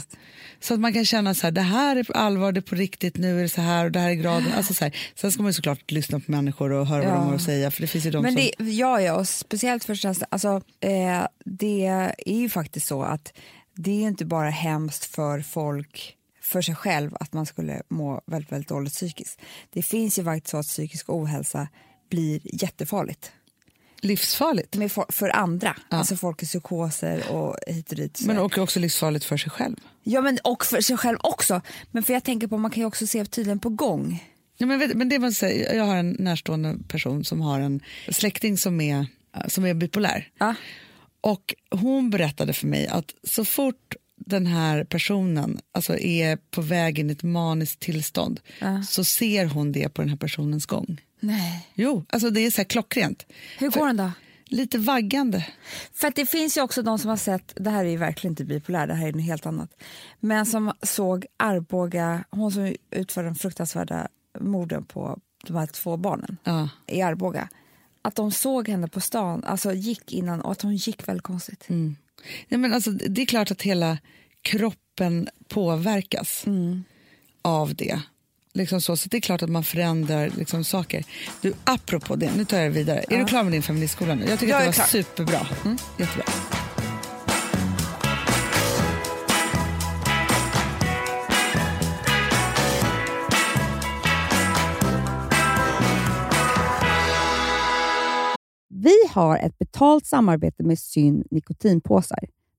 [0.66, 3.18] Så att man kan känna så här, det här är allvar, det är på riktigt,
[3.18, 4.54] nu är det så här och det här är graden.
[4.58, 4.96] Alltså så här.
[5.16, 7.16] Sen ska man ju såklart lyssna på människor och höra vad Ja.
[7.16, 8.42] de har att säga för det finns ju de Men som...
[8.58, 11.86] det, ja, ja, och speciellt för känslan, alltså, eh, det
[12.26, 13.34] är ju faktiskt så att
[13.76, 18.52] det är inte bara hemskt för folk för sig själv att man skulle må väldigt,
[18.52, 19.42] väldigt dåligt psykiskt.
[19.74, 21.68] Det finns ju faktiskt så att psykisk ohälsa
[22.10, 23.32] blir jättefarligt
[24.06, 24.76] Livsfarligt.
[24.76, 28.22] med for, för andra, alltså folk i psykoser och hit och dit.
[28.26, 29.76] Men och också livsfarligt för sig själv.
[30.04, 31.62] Ja, men och för sig själv också.
[31.92, 34.24] Men för jag tänker på, man kan ju också se tydligen på gång.
[34.58, 37.82] Ja, men, vet, men det man säger, jag har en närstående person som har en
[38.12, 39.08] släkting som är,
[39.48, 40.30] som är bipolär.
[40.38, 40.56] Ja.
[41.22, 47.00] Och hon berättade för mig att så fort den här personen alltså är på väg
[47.00, 48.40] in i ett maniskt tillstånd
[48.88, 51.02] så ser hon det på den här personens gång.
[51.26, 51.70] Nej.
[51.74, 53.26] Jo, alltså det är så här klockrent.
[53.60, 54.12] Hur går den då?
[54.48, 55.46] Lite vaggande.
[55.94, 58.32] För att det finns ju också de som har sett, det här är ju verkligen
[58.32, 59.70] inte bipolär, det här är något helt annat,
[60.20, 64.08] men som såg Arboga, hon som utförde de fruktansvärda
[64.40, 66.70] morden på de här två barnen Ja.
[66.88, 67.50] i Arboga,
[68.02, 71.68] att de såg henne på stan, alltså gick innan och att hon gick väldigt konstigt.
[72.48, 73.98] Ja, men alltså, det är klart att hela
[74.42, 76.46] kroppen påverkas
[77.42, 78.02] av det.
[78.56, 81.04] Liksom så, så det är klart att man förändrar liksom, saker.
[81.42, 83.04] Du, apropå det, nu tar jag det vidare.
[83.10, 84.26] Är du klar med din feministskola nu?
[84.30, 84.86] Jag tycker Jag att det var klar.
[84.86, 85.48] superbra.
[85.98, 86.26] Jättebra.
[98.70, 102.20] Vi har ett betalt samarbete med Syn nikotinpåsar.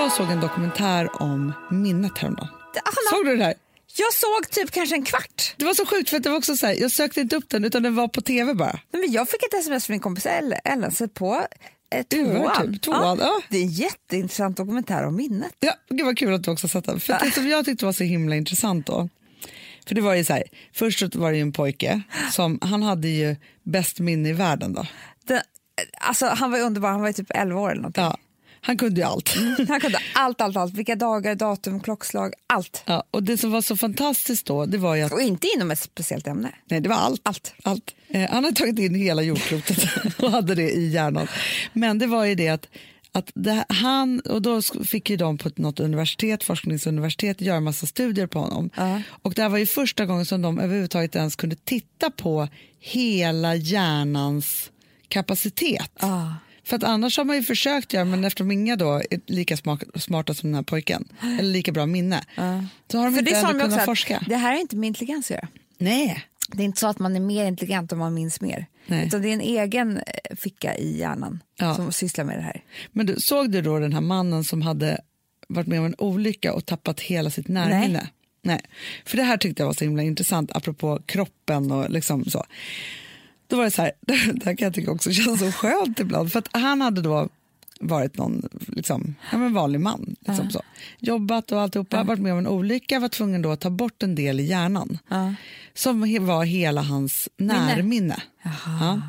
[0.00, 2.48] Jag såg en dokumentär om minnet häromdagen.
[3.10, 3.54] Såg du det här?
[3.96, 5.54] Jag såg typ kanske en kvart.
[5.56, 7.48] Det var så sjukt för att det var också så här, jag sökte inte upp
[7.48, 8.78] den utan den var på tv bara.
[8.92, 10.26] Nej, men jag fick ett sms från min kompis
[10.64, 11.46] Ellen, så på
[11.94, 12.72] eh, tvåan.
[12.72, 13.40] typ, tvåan, ja.
[13.48, 15.52] Det är en jätteintressant dokumentär om minnet.
[15.60, 17.00] Ja, gud vad kul att du också sett den.
[17.00, 19.08] För det som jag tyckte var så himla intressant då.
[19.86, 23.08] För det var ju så här, först var det ju en pojke som, han hade
[23.08, 24.86] ju bäst minne i världen då.
[25.26, 25.42] Det,
[26.00, 28.04] alltså, han var underbar, han var typ 11 år eller någonting.
[28.04, 28.16] Ja,
[28.60, 29.34] han kunde ju allt.
[29.68, 30.74] Han kunde allt, allt, allt.
[30.74, 32.82] Vilka dagar, datum, klockslag, allt.
[32.86, 35.70] Ja, och det som var så fantastiskt då, det var ju att Och inte inom
[35.70, 36.52] ett speciellt ämne.
[36.64, 37.20] Nej, det var allt.
[37.24, 37.54] Allt.
[37.62, 37.94] allt.
[38.08, 39.78] Eh, han hade tagit in hela jordklotet
[40.18, 41.28] och hade det i hjärnan.
[41.72, 42.68] Men det var ju det att,
[43.12, 48.26] att det, han, och då fick ju de på något universitet, forskningsuniversitet, göra massa studier
[48.26, 48.70] på honom.
[49.22, 52.48] Och det här var ju första gången som de överhuvudtaget ens kunde titta på
[52.80, 54.70] hela hjärnans
[55.08, 55.90] kapacitet.
[56.70, 59.56] För att annars har man ju försökt göra, men eftersom inga då är lika
[59.96, 62.24] smarta som den här pojken, eller lika bra minne,
[62.90, 64.24] så har de För inte det också kunnat att forska.
[64.28, 65.48] det här är inte med intelligens att göra.
[65.78, 66.24] Nej.
[66.48, 68.66] Det är inte så att man är mer intelligent om man minns mer.
[68.86, 69.06] Nej.
[69.06, 71.74] Utan det är en egen eh, ficka i hjärnan Ja.
[71.74, 72.62] som sysslar med det här.
[72.92, 75.00] Men du, såg du då den här mannen som hade
[75.48, 78.08] varit med om en olycka och tappat hela sitt närminne?
[78.42, 78.60] Nej.
[79.04, 82.44] För det här tyckte jag var så himla intressant, apropå kroppen och liksom så.
[83.50, 86.32] Då var det så här, det här kan jag tycka också känns så skönt ibland,
[86.32, 87.28] för att han hade då
[87.80, 90.16] varit någon liksom, ja, men vanlig man.
[90.20, 90.62] Liksom så.
[90.98, 94.14] Jobbat och alltihopa, varit med om en olycka, var tvungen då att ta bort en
[94.14, 94.98] del i hjärnan
[95.74, 98.22] som he- var hela hans närminne.
[98.42, 99.00] Ja.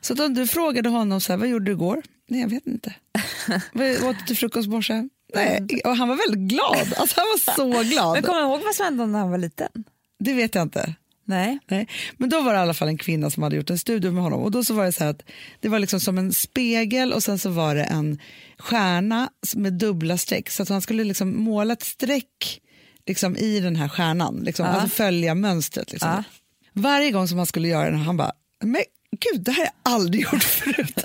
[0.00, 2.02] Så om du frågade honom så här, vad gjorde du igår?
[2.28, 2.94] Nej, jag vet inte.
[3.72, 5.08] vad åt du till frukost morse?
[5.34, 5.66] Nej.
[5.84, 6.94] Och han var väldigt glad.
[6.96, 8.12] Alltså, han var så glad.
[8.14, 9.84] Men kommer du ihåg vad som hände när han var liten?
[10.18, 10.94] Det vet jag inte.
[11.28, 11.58] Nej.
[11.68, 11.88] Nej.
[12.16, 14.22] Men då var det i alla fall en kvinna som hade gjort en studie med
[14.22, 15.22] honom och då så var det så här att
[15.60, 18.18] det var liksom som en spegel och sen så var det en
[18.58, 22.60] stjärna med dubbla streck så att han skulle liksom måla ett streck
[23.06, 24.72] liksom i den här stjärnan, liksom, Ja.
[24.72, 25.92] alltså följa mönstret.
[25.92, 26.10] Liksom.
[26.10, 26.24] Ja.
[26.72, 28.32] Varje gång som han skulle göra den, han bara,
[28.64, 28.82] men
[29.20, 31.04] gud, det här har jag aldrig gjort förut.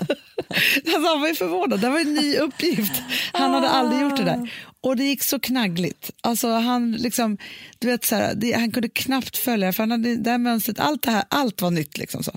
[0.86, 3.02] alltså, han var ju förvånad, det här var en ny uppgift.
[3.32, 4.50] Han hade aldrig gjort det där.
[4.84, 6.10] Och det gick så knaggligt.
[6.20, 7.38] Alltså, han, liksom,
[7.78, 10.78] du vet, så här, det, han kunde knappt följa för han hade, det här mönstret,
[10.80, 11.98] allt, det här, allt var nytt.
[11.98, 12.32] Liksom, så.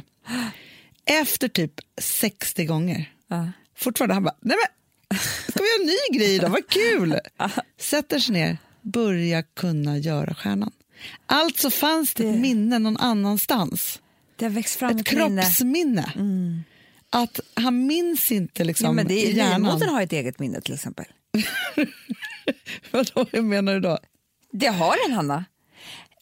[1.05, 3.51] Efter typ 60 gånger, Ja.
[3.75, 7.19] fortfarande, han bara, nej men, ska vi göra en ny grej då, vad kul.
[7.81, 10.71] Sätter sig ner, börjar kunna göra stjärnan.
[11.25, 14.01] Alltså fanns det ett minne någon annanstans
[14.35, 15.41] Det växt fram ett ett, minne.
[15.41, 16.13] kroppsminne.
[17.09, 19.61] Att han minns inte liksom Ja, men det hjärnan.
[19.61, 21.05] livmodern har ett eget minne till exempel.
[22.91, 23.97] Vadå, hur menar du då?
[24.51, 25.45] Det har den, Hanna.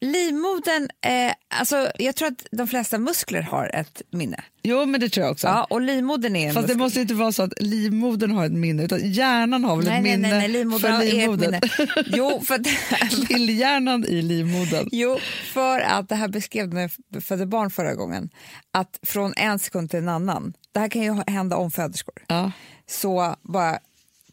[0.02, 4.44] Livmodern, eh, alltså, jag tror att de flesta muskler har ett minne.
[4.64, 5.48] Jo, men det tror jag också.
[5.48, 6.78] Ja, och livmodern är en Fast det muskel.
[6.86, 10.04] måste inte vara så att livmodern har ett minne, utan hjärnan har väl nej, ett
[10.04, 11.52] nej, minne nej, nej, livmodern för livmodern.
[11.52, 11.62] minne.
[12.06, 14.90] Jo, för att, Lillhjärnan i livmodern.
[14.92, 15.20] jo,
[15.54, 18.30] för att det här beskrev när jag födde barn förra gången,
[18.72, 22.52] att från en sekund till en annan, det här kan ju hända om föderskor, Ja.
[22.88, 23.80] så bara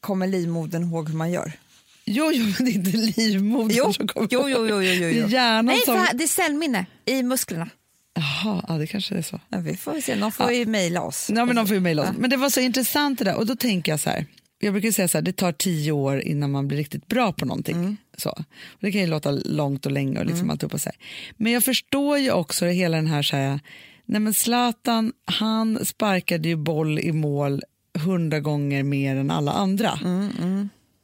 [0.01, 1.53] kommer livmodern ihåg hur man gör.
[2.05, 5.01] Jo, jo, men det är inte livmodern Jo, som kommer jo, jo, jo, jo, jo,
[5.01, 5.97] Det är hjärnan Nej, som...
[5.97, 7.71] här- det är cellminne i musklerna.
[8.15, 9.41] Jaha, ja, det kanske är så.
[9.49, 11.31] Ja, vi får se, någon får ju mejla oss.
[11.35, 12.09] Ja, men de får ju mejla oss.
[12.19, 13.37] Men det var så intressant det där.
[13.37, 14.27] Och då tänker jag så här.
[14.59, 17.45] Jag brukar säga så här, det tar tio år innan man blir riktigt bra på
[17.45, 17.97] någonting.
[18.17, 18.31] Så.
[18.31, 20.97] Och det kan ju låta långt och länge och liksom alltihopa så här.
[21.37, 23.61] Men jag förstår ju också hela den här, så här
[24.05, 27.63] nej men Zlatan, han sparkade ju boll i mål
[27.99, 29.99] hundra gånger mer än alla andra.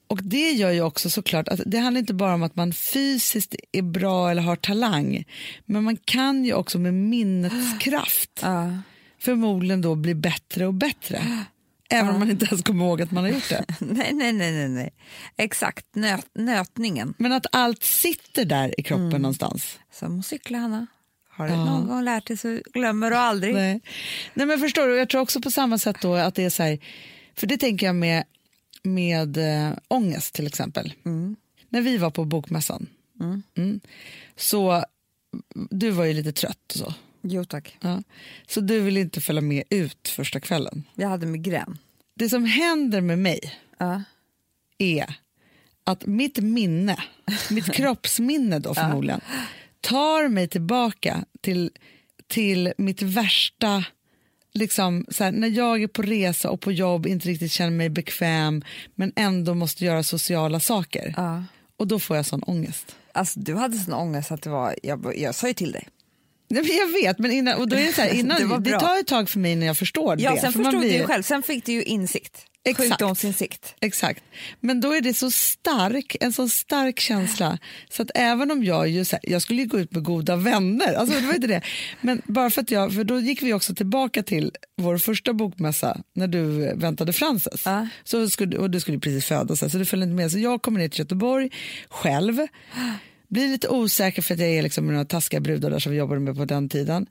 [0.08, 3.54] Och det gör ju också såklart att det handlar inte bara om att man fysiskt
[3.72, 5.24] är bra eller har talang,
[5.64, 8.72] men man kan ju också med minnets kraft Ja.
[9.20, 11.22] förmodligen då bli bättre och bättre.
[11.90, 13.64] Även om man inte ens kommer ihåg att man har gjort det.
[13.80, 14.90] Nej, nej, nej, nej.
[15.36, 17.14] Exakt, Nöt, nötningen.
[17.18, 19.78] Men att allt sitter där i kroppen någonstans.
[19.92, 20.86] Som att cykla, Hanna.
[21.30, 21.64] Har du Ja.
[21.64, 23.54] någon gång lärt dig så glömmer du aldrig.
[23.54, 23.80] Nej.
[24.34, 26.62] Nej men förstår du, jag tror också på samma sätt då att det är så
[26.62, 26.78] här,
[27.36, 28.24] för det tänker jag med,
[28.82, 30.94] med äh, ångest till exempel.
[31.68, 32.86] När vi var på bokmässan,
[33.56, 33.80] mm,
[34.36, 34.84] så
[35.70, 36.94] du var ju lite trött och så.
[37.22, 38.02] Jo tack, Ja.
[38.46, 40.84] Så du vill inte följa med ut första kvällen.
[40.94, 41.78] jag hade migrän.
[42.14, 43.40] Det som händer med mig
[43.78, 44.02] Ja.
[44.78, 45.14] är
[45.84, 46.96] att mitt minne,
[47.50, 49.20] mitt kroppsminne då förmodligen,
[49.80, 51.70] tar mig tillbaka till,
[52.26, 53.84] till mitt värsta,
[54.58, 57.88] liksom så här, när jag är på resa och på jobb, inte riktigt känner mig
[57.88, 58.62] bekväm
[58.94, 61.14] men ändå måste göra sociala saker.
[61.16, 61.44] Ja.
[61.76, 62.96] Och då får jag sån ångest.
[63.12, 65.88] Alltså, du hade sån ångest att det var, jag, jag sa ju till dig.
[66.50, 68.80] Nej, men jag vet, men innan, och då är det, så här, innan, Det det,
[68.80, 70.40] tar ett tag för mig när jag förstår Ja, det.
[70.40, 72.44] sen för förstod blir du själv, sen fick du ju insikt.
[72.64, 72.88] Exakt.
[72.88, 73.74] Sjukdomsinsikt.
[73.80, 74.24] Exakt.
[74.60, 77.58] Men då är det så stark, en så stark känsla
[77.90, 80.94] så att även om jag ju, här, jag skulle ju gå ut med goda vänner,
[80.94, 81.62] alltså det var inte det.
[82.00, 86.00] Men bara för att jag, för då gick vi också tillbaka till vår första bokmässa
[86.12, 87.62] när du väntade Frances.
[87.64, 87.88] Ja.
[88.04, 90.32] Så skulle, och du skulle precis födas så du följde inte med.
[90.32, 91.50] Så jag kommer ner till Göteborg
[91.88, 92.46] själv,
[93.28, 95.98] blir lite osäker för att jag är liksom med några taskiga brudar där som vi
[95.98, 97.06] jobbade med på den tiden.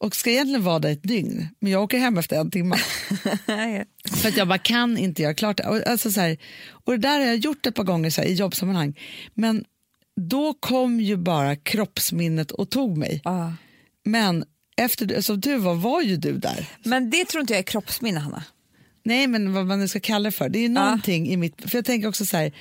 [0.00, 2.76] Och ska egentligen vara där ett dygn, men jag åker hem efter en timme.
[4.04, 5.66] För att jag bara kan inte göra klart det.
[5.66, 8.28] Och, alltså så här, och det där har jag gjort ett par gånger så här,
[8.28, 8.98] i jobbsammanhang.
[9.34, 9.64] Men
[10.20, 13.20] då kom ju bara kroppsminnet och tog mig.
[13.24, 13.52] Ja.
[14.04, 14.44] Men
[14.76, 16.66] efter som du var, var ju du där.
[16.84, 18.44] Men det tror inte jag är kroppsminne, Hanna.
[19.04, 20.48] Nej, men vad man nu ska kalla det för.
[20.48, 21.70] Det är ju någonting i mitt...
[21.70, 22.52] För jag tänker också så här,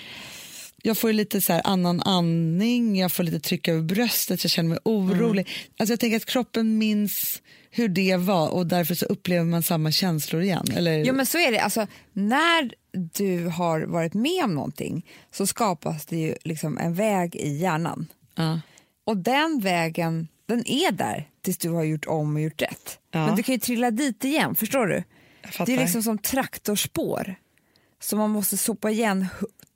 [0.87, 4.69] jag får lite så här annan andning, jag får lite tryck över bröstet, jag känner
[4.69, 5.47] mig orolig.
[5.77, 9.91] Alltså jag tänker att kroppen minns hur det var och därför så upplever man samma
[9.91, 10.65] känslor igen.
[10.75, 10.97] Eller?
[11.05, 16.05] Jo men så är det, alltså, när du har varit med om någonting så skapas
[16.05, 18.07] det ju liksom en väg i hjärnan.
[18.35, 18.59] ja.
[19.05, 22.99] Och den vägen, den är där tills du har gjort om och gjort rätt.
[23.11, 23.25] Ja.
[23.25, 25.03] Men du kan ju trilla dit igen, förstår du?
[25.65, 27.35] Det är liksom som traktorspår
[27.99, 29.25] som man måste sopa igen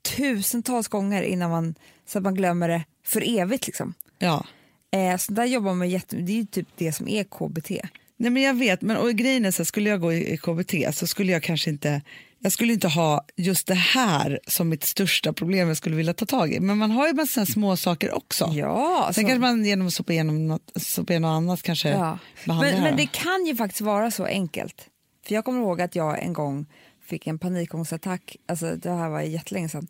[0.02, 1.74] tusentals gånger innan man,
[2.06, 3.66] så att man glömmer det för evigt.
[3.66, 3.94] Liksom.
[4.18, 4.46] Ja.
[4.90, 7.70] Eh, så där jobbar man jätte, det är ju typ det som är KBT.
[8.16, 10.36] Nej, men jag vet, men och grejen är så här, skulle jag gå i, i
[10.36, 12.02] KBT så skulle jag kanske inte
[12.44, 16.26] jag skulle inte ha just det här som mitt största problem jag skulle vilja ta
[16.26, 16.60] tag i.
[16.60, 18.50] Men man har ju massa små saker också.
[18.54, 21.88] Ja, Sen så- kanske man genom att sopa igenom något, sopa igenom något annat kanske
[21.88, 22.18] Ja.
[22.46, 24.88] behandlar Men, men det kan ju faktiskt vara så enkelt.
[25.26, 26.66] För Jag kommer ihåg att jag en gång
[27.12, 29.88] fick en panikångestattack, alltså det här var jättelänge sedan,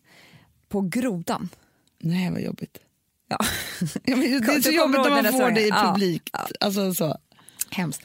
[0.68, 1.48] på grodan.
[1.98, 2.78] Nej, vad jobbigt.
[3.28, 3.38] Ja.
[4.04, 6.20] Ja, men det är så jobbigt när man får det i restaurangen?
[6.32, 6.46] Ja, ja.
[6.60, 7.18] Alltså, så.
[7.70, 8.02] Hemskt.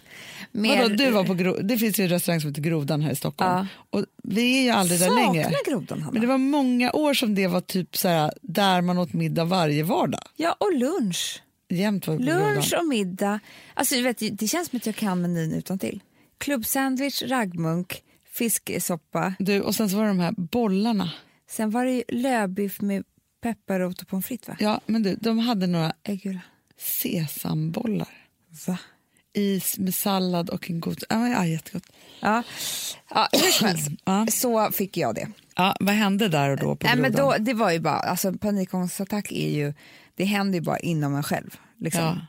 [0.51, 3.15] Vadå, du var på Gro- det finns ju en restaurang som heter Grodan här i
[3.15, 3.67] Stockholm.
[3.89, 5.51] Och vi är ju aldrig där längre.
[5.67, 6.11] Grodan, Hanna.
[6.11, 9.45] Men det var många år som det var typ så här, där man åt middag
[9.45, 10.21] varje vardag.
[10.35, 11.43] Ja, och lunch.
[11.69, 12.79] Jämt var Lunch Grodan.
[12.79, 13.39] och middag.
[13.73, 16.01] Alltså, vet, det känns som att jag kan menyn utan till.
[16.37, 18.01] Klubbsandwich, raggmunk,
[18.37, 19.33] fisksoppa.
[19.39, 21.11] Du, och sen så var det de här bollarna.
[21.49, 23.03] Sen var det ju lövbiff med
[23.41, 24.55] pepparrot och pommes frites, va?
[24.59, 26.39] Ja, men du, de hade några Äggula.
[26.79, 28.07] sesambollar
[28.67, 28.77] Va?
[29.33, 31.03] i, med sallad och en god...
[31.09, 31.83] Ja, ja, jättegott.
[32.19, 32.43] Ja.
[33.09, 34.27] ja, hur som helst, Ja.
[34.31, 35.27] så fick jag det.
[35.55, 38.33] Ja, vad hände där och då på Nej, men då, det var ju bara, alltså
[38.33, 39.73] panikångestattack är ju,
[40.15, 41.57] det händer ju bara inom en själv.
[41.79, 42.21] Liksom.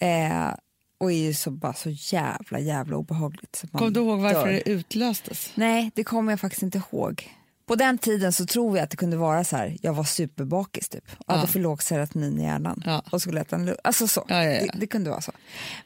[0.00, 0.54] Eh,
[0.98, 3.56] och är ju så, bara så jävla, jävla obehagligt.
[3.56, 4.52] Så att man Kom du ihåg varför dör.
[4.52, 5.50] det utlöstes?
[5.54, 7.30] Nej, det kommer jag faktiskt inte ihåg.
[7.66, 10.88] På den tiden så tror jag att det kunde vara så här, jag var superbakis
[10.88, 11.04] typ.
[11.18, 11.34] Och Ja.
[11.34, 12.82] hade för låg serotonin i hjärnan.
[12.86, 13.02] Ja.
[13.12, 14.36] Och skulle äta en Alltså så, Ja.
[14.36, 15.32] Det, det kunde vara så.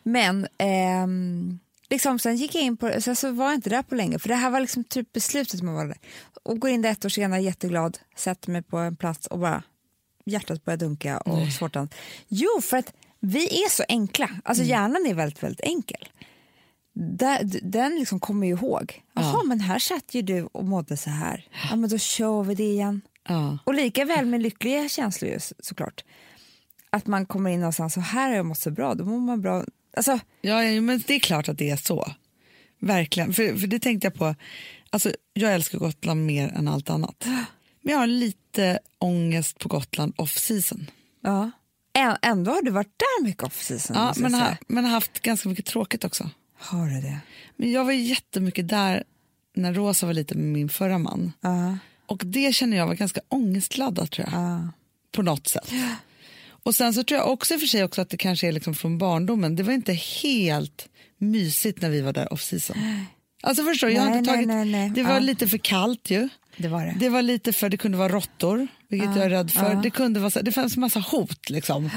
[0.03, 1.59] Men ehm,
[1.90, 4.18] liksom, sen gick jag in på sen så var jag inte där på länge.
[4.18, 5.99] För det här var liksom typ beslutet man var där.
[6.42, 9.62] Och går in där ett år senare jätteglad, sätter mig på en plats och bara
[10.25, 11.94] hjärtat börjar dunka och svårt att...
[12.29, 14.31] Jo, för att vi är så enkla.
[14.45, 14.71] Alltså Mm.
[14.71, 16.09] hjärnan är väldigt, väldigt enkel.
[17.63, 19.03] Den liksom kommer ju ihåg.
[19.15, 21.47] Jaha, men här satt ju du och mådde så här.
[21.71, 23.01] Ja, men då kör vi det igen.
[23.29, 23.59] Ja.
[23.65, 26.05] Och lika väl med lyckliga känslor såklart.
[26.91, 29.41] Att man kommer in någonstans och här har jag mått så bra, då mår man
[29.41, 29.65] bra.
[29.97, 32.13] Alltså, Ja, ja, men det är klart att det är så.
[32.81, 33.33] Verkligen.
[33.33, 34.35] För, för det tänkte jag på.
[34.91, 37.25] Alltså, jag älskar Gotland mer än allt annat.
[37.83, 40.87] Men jag har lite ångest på Gotland off-season.
[41.23, 41.51] ja.
[42.23, 43.97] Ändå har du varit där mycket off season.
[43.97, 46.31] Ja, men, ha, men har haft ganska mycket tråkigt också.
[46.59, 47.19] Har du det?
[47.57, 49.05] Men jag var jättemycket där
[49.57, 51.33] när Rosa var lite med min förra man.
[51.41, 51.79] Ja.
[52.07, 54.41] Och det känner jag var ganska ångestladdat tror jag.
[54.43, 54.69] ja.
[55.13, 55.73] På något sätt.
[56.63, 58.99] Och sen så tror jag också för sig också att det kanske är liksom från
[58.99, 59.57] barndomen.
[59.57, 62.77] Det var inte helt mysigt när vi var där off season.
[63.43, 64.91] Alltså förstår du, jag har Nej, inte nej, tagit, nej, nej.
[64.91, 65.19] det var Ja.
[65.19, 66.29] lite för kallt ju.
[66.57, 66.95] Det var det.
[67.01, 69.74] Det var lite för, det kunde vara råttor, vilket jag är rädd för.
[69.83, 71.90] Det, kunde vara, så- det fanns massa hot liksom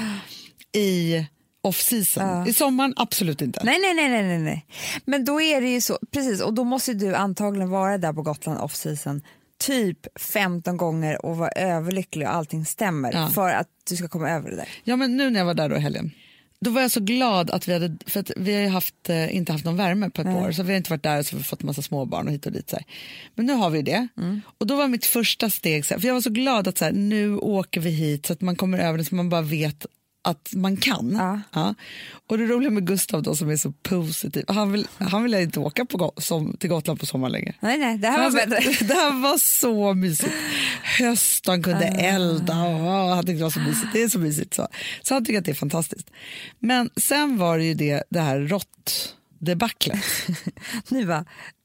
[0.76, 1.24] i
[1.62, 2.46] off season.
[2.46, 3.60] I sommaren absolut inte.
[3.64, 4.66] Nej, nej, nej, nej, nej.
[5.04, 8.22] Men då är det ju så, precis, och då måste du antagligen vara där på
[8.22, 9.20] Gotland off season
[9.60, 13.28] typ 15 gånger och vara överlycklig och allting stämmer Ja.
[13.34, 14.68] för att du ska komma över det där.
[14.84, 16.10] Ja, men nu när jag var där då i helgen,
[16.62, 19.52] då var jag så glad att vi hade, för att vi har haft, eh, inte
[19.52, 21.34] haft någon värme på ett par år, så vi har inte varit där och så
[21.34, 22.70] har vi fått en massa småbarn och hit och dit.
[22.70, 22.84] Så här.
[23.34, 24.08] Men nu har vi det.
[24.58, 26.84] Och då var mitt första steg, så här, för jag var så glad att så
[26.84, 29.86] här, nu åker vi hit så att man kommer över det så man bara vet
[30.22, 31.42] att man kan.
[31.52, 31.74] Ja.
[32.26, 35.60] Och det roliga med Gustav då som är så positiv, han vill, han vill inte
[35.60, 37.54] åka på, som, till Gotland på sommaren längre.
[37.60, 38.86] Nej, nej, det här var bättre.
[38.86, 40.34] det här var så mysigt.
[40.98, 43.92] Höst, han kunde elda och han tyckte det var så mysigt.
[43.92, 44.54] Det är så mysigt.
[44.54, 44.68] Så,
[45.02, 46.10] så han tycker att det är fantastiskt.
[46.58, 50.04] Men sen var det ju det, det här råttdebaclet.
[50.88, 51.24] Nu va?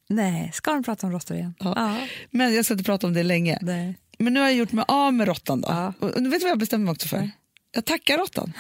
[0.10, 1.54] Nej, ska de prata om råttor igen?
[1.60, 1.98] Ja.
[2.32, 3.60] Men jag ska inte prata om det länge.
[3.62, 3.98] Nej.
[4.20, 5.68] Men nu har jag gjort mig av med råttan då.
[5.70, 5.94] Ja.
[6.00, 7.32] Och, och du vet vad jag bestämde mig också för?
[7.78, 8.54] Jag tackar råttan.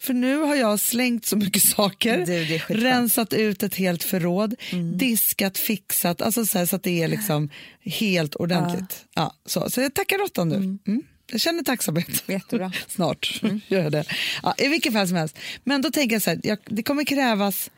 [0.00, 4.98] För nu har jag slängt så mycket saker, Du, rensat ut ett helt förråd, Mm.
[4.98, 7.50] diskat, fixat, alltså så, här, så att det är liksom
[7.84, 9.04] helt ordentligt.
[9.14, 9.34] Ja.
[9.46, 10.56] så, så jag tackar råttan nu.
[10.56, 11.02] Mm.
[11.32, 12.22] Jag känner tacksamhet.
[12.26, 12.72] Jättebra.
[12.88, 14.04] Snart gör jag det.
[14.42, 15.38] Ja, I vilket fall som helst.
[15.64, 17.70] Men då tänker jag så här, jag, det kommer krävas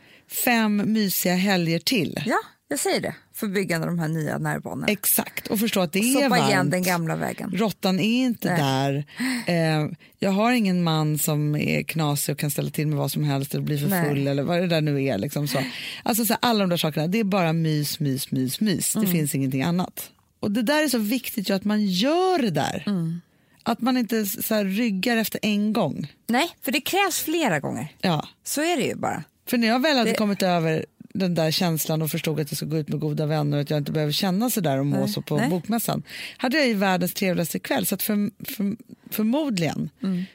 [0.44, 2.22] fem mysiga helger till.
[2.26, 3.14] Ja, jag säger det.
[3.34, 4.86] För byggande av de här nya nervbanorna.
[4.86, 6.48] Exakt, och förstå att det är varmt.
[6.50, 7.50] igen den gamla vägen.
[7.50, 9.04] Råttan är inte där.
[9.46, 13.24] Eh, jag har ingen man som är knasig och kan ställa till med vad som
[13.24, 14.08] helst eller bli för Nej.
[14.08, 15.18] full eller vad det där nu är.
[15.18, 15.58] Liksom så.
[16.02, 18.96] Alltså, så här, alla de där sakerna, det är bara mys, mys, mys, mys.
[18.96, 19.06] Mm.
[19.06, 20.10] Det finns ingenting annat.
[20.40, 22.82] Och det där är så viktigt ju att man gör det där.
[22.86, 23.20] Mm.
[23.62, 26.12] Att man inte så här, ryggar efter en gång.
[26.28, 27.88] Nej, för det krävs flera gånger.
[28.00, 28.28] Ja.
[28.44, 29.24] Så är det ju bara.
[29.48, 32.56] För när jag väl hade Det- kommit över den där känslan och förstod att jag
[32.56, 34.86] ska gå ut med goda vänner och att jag inte behöver känna så där och
[34.86, 35.50] må Nej, så på nej.
[35.50, 36.02] bokmässan
[36.36, 37.86] hade jag ju världens trevligaste kväll.
[37.86, 38.76] Så att för, för,
[39.10, 39.90] förmodligen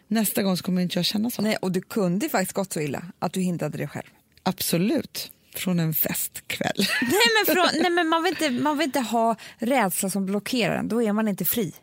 [0.07, 1.41] nästa gång så kommer inte jag känna så.
[1.41, 1.49] Mm.
[1.49, 4.07] Nej, och du kunde faktiskt gått så illa att du hindrade dig själv.
[4.43, 5.31] Absolut.
[5.55, 6.71] Från en festkväll.
[7.01, 10.75] Nej, men, från, nej, men man, vill inte, man vill inte ha rädsla som blockerar
[10.75, 10.87] en.
[10.87, 11.73] Då är man inte fri.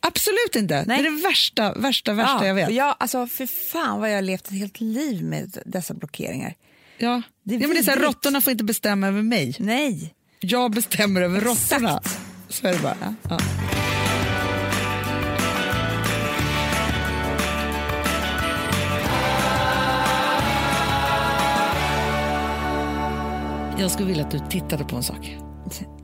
[0.00, 0.84] Absolut inte.
[0.86, 1.02] Nej.
[1.02, 2.72] Det är det värsta, värsta, värsta jag vet.
[2.72, 6.54] Jag, alltså, för fan vad jag har levt ett helt liv med dessa blockeringar.
[6.98, 7.22] Ja.
[7.42, 9.56] Det är ja, men det är så här, råttorna får inte bestämma över mig.
[9.58, 10.14] Nej.
[10.40, 11.72] Jag bestämmer över Exakt.
[11.72, 12.00] råttorna.
[12.48, 13.14] Så är det bara.
[13.28, 13.38] Ja.
[23.78, 25.36] Jag skulle vilja att du tittade på en sak.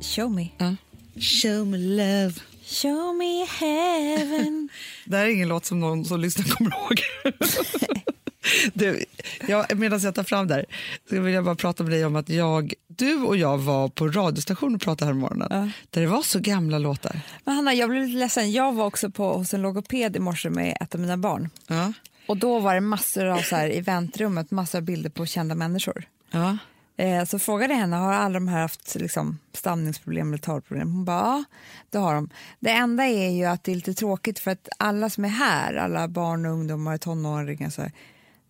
[0.00, 0.48] Show me.
[0.58, 0.76] Ja.
[1.20, 2.34] Show me love.
[2.64, 4.68] Show me heaven.
[5.04, 7.00] Det här är ingen låt som någon som lyssnar kommer ihåg.
[8.74, 9.04] Du,
[9.48, 10.66] jag, medan jag tar fram där
[11.08, 14.08] så vill jag bara prata med dig om att jag, du och jag var på
[14.08, 15.70] radiostation och pratade här morgonen Ja.
[15.90, 17.20] där det var så gamla låtar.
[17.44, 18.52] Men Hanna, jag blev lite ledsen.
[18.52, 21.48] Jag var också på, hos en logoped i morse med ett av mina barn.
[21.66, 21.92] Ja.
[22.26, 25.54] Och då var det massor av så här, i väntrummet, massor av bilder på kända
[25.54, 26.04] människor.
[26.30, 26.58] Ja.
[26.96, 30.92] Eh, så frågade jag henne, har alla de här haft liksom, stamningsproblem eller talproblem?
[30.92, 31.44] Hon bara, ja,
[31.90, 32.30] det har de.
[32.60, 35.74] Det enda är ju att det är lite tråkigt för att alla som är här,
[35.74, 37.92] alla barn och ungdomar, tonåringar, så här,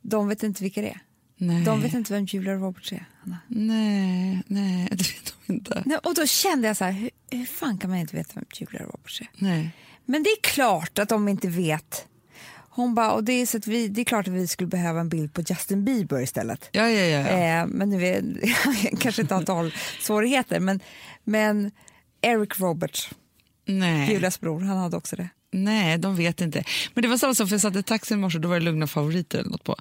[0.02, 1.00] de vet inte vilka det är.
[1.36, 1.64] Nej.
[1.64, 3.04] De vet inte vem Julia Roberts är.
[3.20, 3.38] Hanna.
[3.48, 5.82] Nej, nej, det vet de inte.
[5.86, 8.44] Nej, och då kände jag så här, hur, hur fan kan man inte veta vem
[8.52, 9.30] Julia Roberts är?
[9.34, 9.70] Nej.
[10.04, 12.06] Men det är klart att de inte vet.
[12.72, 15.00] Hon bara, och det är, så att vi, det är klart att vi skulle behöva
[15.00, 16.68] en bild på Justin Bieber istället.
[16.72, 17.30] Ja, ja, ja.
[17.30, 17.60] ja.
[17.62, 18.22] Eh, men nu är,
[19.00, 20.80] kanske inte har talsvårigheter, men,
[21.24, 21.70] men
[22.20, 23.10] Eric Roberts,
[23.64, 24.12] nej.
[24.12, 25.28] Julias bror, han hade också det.
[25.52, 26.64] Nej, de vet inte.
[26.94, 28.64] Men det var samma som för jag satt i taxin i morse, då var det
[28.64, 29.76] Lugna favoriter eller något på.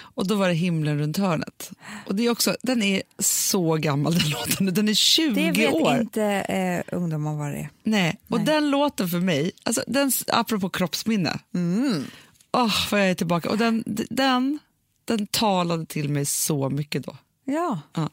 [0.00, 1.70] Och då var det Himlen runt hörnet.
[2.06, 5.72] Och det är också, den är så gammal den låten, den är 20 Det vet
[5.74, 6.00] år.
[6.00, 7.70] inte eh, ungdomar vad det är.
[7.82, 8.46] Nej, och Nej.
[8.46, 12.04] den låten för mig, alltså den, apropå kroppsminne, mm.
[12.52, 13.50] oh, vad jag är tillbaka.
[13.50, 14.58] Och den, den,
[15.04, 17.16] den talade till mig så mycket då.
[17.44, 17.80] Ja.
[17.94, 18.10] Ja.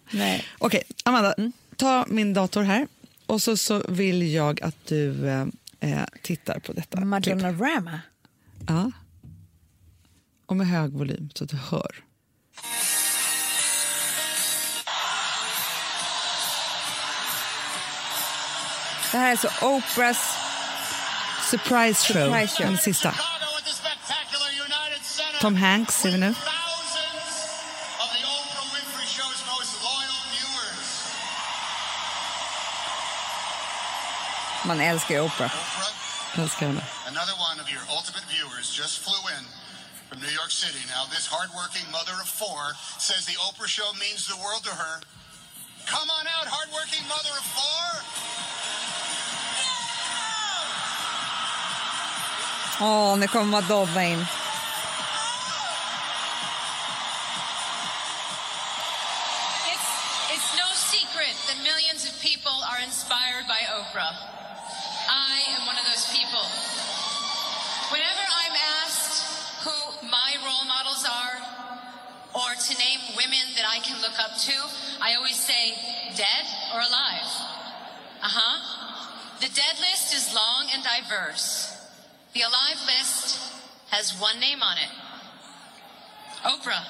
[0.57, 1.36] Okej, Amanda,
[1.76, 2.88] ta min dator här
[3.26, 5.45] och så, så vill jag att du eh,
[5.80, 6.99] eh, tittar på detta.
[7.05, 8.01] Madonna Rama.
[8.67, 8.91] Ja.
[10.45, 11.95] Och med hög volym så att du hör.
[19.11, 20.36] Det här är så Oprahs...
[21.51, 22.65] Surprise show, Surprise show.
[22.65, 23.15] den sista.
[25.41, 26.34] Tom Hanks ser vi nu.
[34.70, 35.45] Man älskar ju Oprah.
[35.45, 35.89] Oprah,
[36.36, 36.84] Jag älskar henne.
[37.07, 39.43] another one of your ultimate viewers just flew in
[40.09, 40.82] from New York City.
[40.95, 42.63] Now, this hardworking mother of four
[43.07, 44.95] says the Oprah Show means the world to her.
[45.93, 47.88] Come on out, hardworking mother of four.
[52.82, 54.26] Åh, nu kommer Madonna in.
[59.72, 59.89] It's,
[60.36, 64.13] it's no secret that millions of people are inspired by Oprah.
[71.10, 71.36] Are,
[72.36, 74.53] or to name women that I can look up to,
[75.01, 75.74] I always say
[76.16, 77.30] dead or alive.
[78.22, 79.39] Uh huh.
[79.41, 81.76] The dead list is long and diverse.
[82.34, 83.39] The alive list
[83.89, 84.91] has one name on it
[86.43, 86.86] Oprah.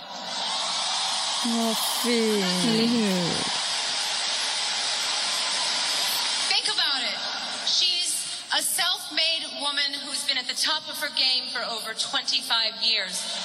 [6.50, 7.18] Think about it.
[7.66, 11.94] She's a self made woman who's been at the top of her game for over
[11.98, 13.39] 25 years.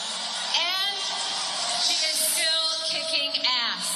[2.94, 3.90] Kicking ass.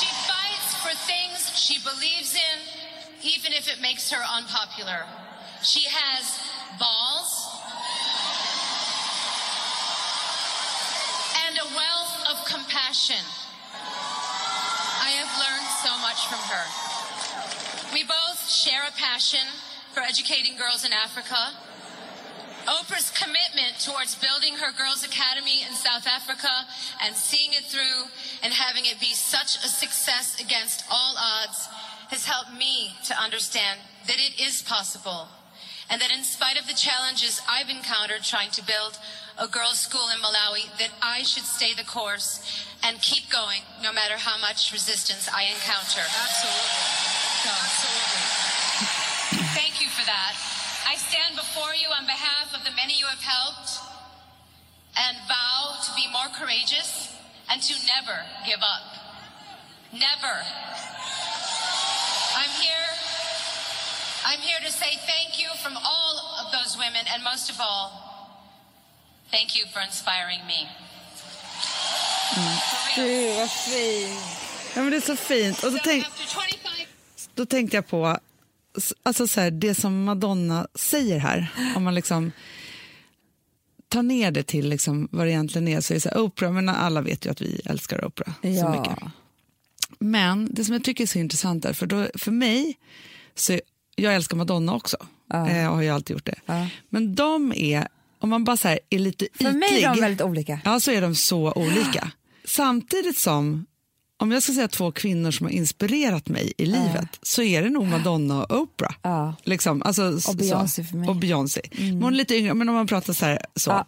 [0.00, 2.58] She fights for things she believes in,
[3.22, 5.04] even if it makes her unpopular.
[5.62, 6.40] She has
[6.78, 7.48] balls
[11.46, 13.24] and a wealth of compassion.
[15.04, 16.64] I have learned so much from her.
[17.92, 19.44] We both share a passion
[19.92, 21.52] for educating girls in Africa.
[22.66, 26.66] Oprah's commitment towards building her Girls Academy in South Africa
[27.02, 28.10] and seeing it through
[28.42, 31.68] and having it be such a success against all odds
[32.10, 35.28] has helped me to understand that it is possible
[35.90, 38.98] and that in spite of the challenges I've encountered trying to build
[39.38, 42.44] a girls' school in Malawi, that I should stay the course
[42.84, 46.04] and keep going no matter how much resistance I encounter.
[46.04, 46.76] Absolutely.
[47.48, 48.40] Absolutely.
[49.56, 50.49] Thank you for that.
[50.90, 53.78] I stand before you on behalf of the many you have helped
[54.98, 57.14] and vow to be more courageous
[57.48, 58.86] and to never give up.
[59.92, 60.34] Never.
[62.40, 62.90] I'm here.
[64.26, 67.86] I'm here to say thank you from all of those women and most of all,
[69.30, 70.66] thank you for inspiring me.
[72.34, 73.06] Real.
[73.06, 74.20] Gud, vad fint.
[74.74, 75.64] Ja, men det är så fint.
[75.64, 76.86] Och så tänk, after 25
[77.34, 78.18] då tänkte jag på
[79.02, 81.52] alltså så här, det som Madonna säger här.
[81.76, 82.32] Om man liksom
[83.88, 85.80] tar ner det till liksom vad det egentligen är.
[85.80, 88.48] Så är det så här, Oprah, men alla vet ju att vi älskar Oprah så
[88.48, 88.70] Ja.
[88.80, 88.98] mycket.
[89.98, 92.78] Men det som jag tycker är så intressant är, för, då, för mig,
[93.34, 93.58] så
[93.96, 94.96] jag älskar Madonna också.
[95.34, 96.40] Eh, och har ju alltid gjort det.
[96.46, 96.68] Ja.
[96.88, 100.00] Men de är, om man bara så här, är lite För mig är de ytlig-
[100.00, 100.60] väldigt olika.
[100.64, 102.10] Ja, så är de så olika.
[102.44, 103.66] Samtidigt som
[104.20, 107.70] om jag ska säga två kvinnor som har inspirerat mig i livet så är det
[107.70, 108.94] nog Madonna och Oprah.
[109.02, 109.34] Ja.
[109.44, 111.04] Liksom, alltså, så- Och Beyoncé för mig.
[111.04, 111.08] Mm.
[111.08, 111.60] Och Beyoncé.
[111.78, 113.38] Men hon är lite yngre, men om man pratar så här.
[113.56, 113.70] Så.
[113.70, 113.86] Ja.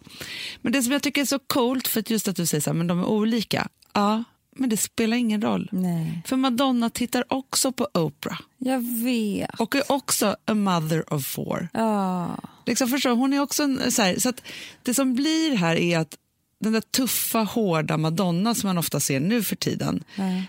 [0.61, 2.77] Men det som jag tycker är så coolt, för just att du säger så här,
[2.77, 3.67] men de är olika.
[3.93, 4.23] Ja,
[4.55, 5.69] men det spelar ingen roll.
[5.71, 6.21] Nej.
[6.25, 9.59] För Madonna tittar också på Oprah Jag vet.
[9.59, 11.67] och är också a mother of four.
[11.73, 12.37] Ja.
[12.65, 14.41] Liksom förstår, hon är också en, så, här, så att
[14.83, 16.15] det som blir här är att
[16.63, 20.03] den där tuffa, hårda Madonna som man ofta ser nu för tiden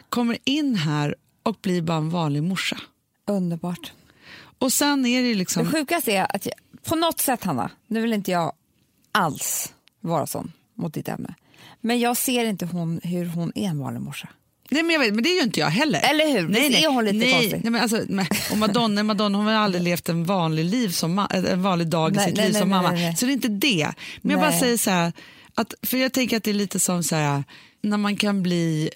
[0.08, 2.80] kommer in här och blir bara en vanlig morsa.
[3.26, 3.92] Underbart.
[4.58, 5.72] Och sen är det Det liksom...
[5.72, 6.54] sjukaste är att jag,
[6.84, 8.52] på något sätt, Hanna, nu vill inte jag
[9.12, 11.34] alls vara sån mot ditt ämne,
[11.80, 14.28] men jag ser inte hon, hur hon är en vanlig morsa.
[14.70, 16.00] Nej, men, jag vet, men det är ju inte jag heller.
[16.10, 16.48] Eller hur?
[16.48, 17.60] Visst är hon lite nej, konstig?
[17.62, 21.26] Nej, men alltså, men, och Madonna, Madonna hon har aldrig levt en vanlig, liv som
[21.30, 22.90] en vanlig dag i Nej, sitt nej, liv nej, som nej, mamma.
[22.90, 23.16] nej, nej.
[23.16, 23.92] Så det är inte det.
[24.22, 24.60] Men jag bara Nej.
[24.60, 25.12] säger så här,
[25.54, 27.44] att, för jag tänker att det är lite som så här,
[27.82, 28.90] när man kan bli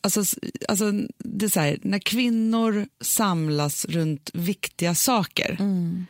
[0.00, 0.24] Alltså,
[0.68, 6.06] alltså, det är så här, när kvinnor samlas runt viktiga saker så är Mm.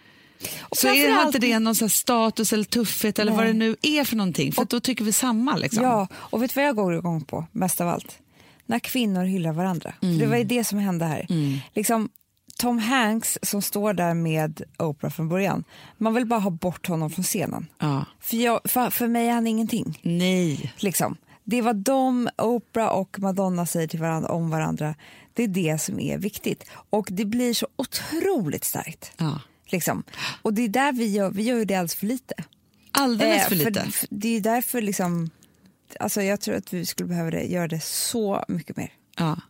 [0.77, 3.37] framförallt- inte det någon så status eller tuffhet eller Nej.
[3.37, 4.53] vad det nu är för någonting.
[4.53, 5.57] För att då tycker vi samma.
[5.57, 5.83] Liksom.
[5.85, 8.19] Ja, och vet du vad jag går igång på mest av allt?
[8.67, 9.95] När kvinnor hyllar varandra.
[10.03, 10.19] Mm.
[10.19, 11.27] det var ju det som hände här.
[11.75, 12.09] Liksom,
[12.59, 15.65] Tom Hanks som står där med Oprah från början,
[15.99, 17.67] man vill bara ha bort honom från scenen.
[17.79, 18.05] Ja.
[18.21, 20.01] För, jag, för, för mig är han ingenting.
[20.03, 20.73] Nej.
[20.77, 21.17] Liksom.
[21.45, 24.95] Det är vad de, Oprah och Madonna säger till varandra om varandra,
[25.35, 26.65] det är det som är viktigt.
[26.91, 29.13] Och det blir så otroligt starkt.
[29.17, 29.41] Ja.
[29.67, 30.03] Liksom.
[30.43, 32.35] Och det är där vi gör, vi gör det alldeles för lite.
[32.93, 33.91] Alldeles Eh, för lite.
[33.91, 35.31] för det är därför liksom,
[36.01, 38.93] alltså jag tror att vi skulle behöva det, göra det så mycket mer.
[39.19, 39.41] Ja.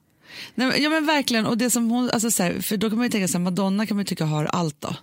[0.54, 3.06] Nej, ja men verkligen, och det som hon, alltså så här, för då kan man
[3.06, 4.96] ju tänka så här, Madonna kan man tycka har allt då.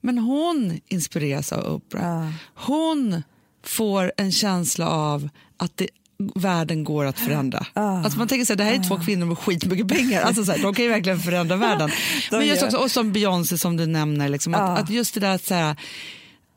[0.00, 2.30] Men hon inspireras av Oprah.
[2.54, 3.22] Hon
[3.64, 5.88] får en känsla av att det,
[6.34, 7.66] världen går att förändra.
[8.04, 10.52] Alltså man tänker så här, det här är två kvinnor med skitmycket pengar, alltså så
[10.52, 11.90] här, de kan ju verkligen förändra världen.
[12.30, 15.34] men just också, och som Beyoncé som du nämner, liksom, att, att just det där
[15.34, 15.76] att så här,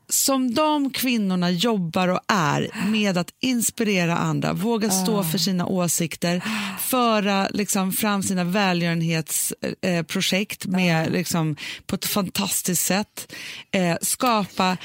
[0.08, 6.42] som de kvinnorna jobbar och är med att inspirera andra, våga stå för sina åsikter,
[6.80, 13.32] föra liksom, fram sina välgörenhetsprojekt med, liksom, på ett fantastiskt sätt,
[13.70, 14.76] eh, skapa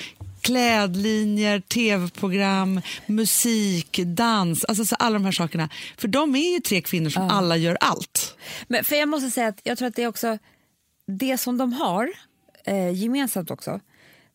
[0.42, 5.70] klädlinjer, tv-program, musik, dans, alltså så alla de här sakerna.
[5.98, 8.38] För de är ju tre kvinnor som alla gör allt.
[8.68, 10.38] Men för jag måste säga att jag tror att det är också
[11.08, 12.10] det som de har
[12.66, 13.80] eh, gemensamt också,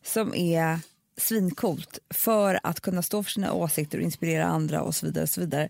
[0.03, 0.79] som är
[1.17, 5.23] svinkult för att kunna stå för sina åsikter och inspirera andra och så vidare.
[5.23, 5.69] Och så vidare.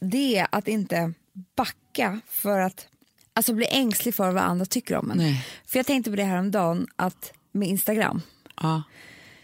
[0.00, 1.12] Det är att inte
[1.56, 2.86] backa för att
[3.34, 5.16] alltså bli ängslig för vad andra tycker om en.
[5.18, 5.46] Nej.
[5.66, 8.22] För jag tänkte på det här om dagen att med Instagram,
[8.62, 8.82] Ja.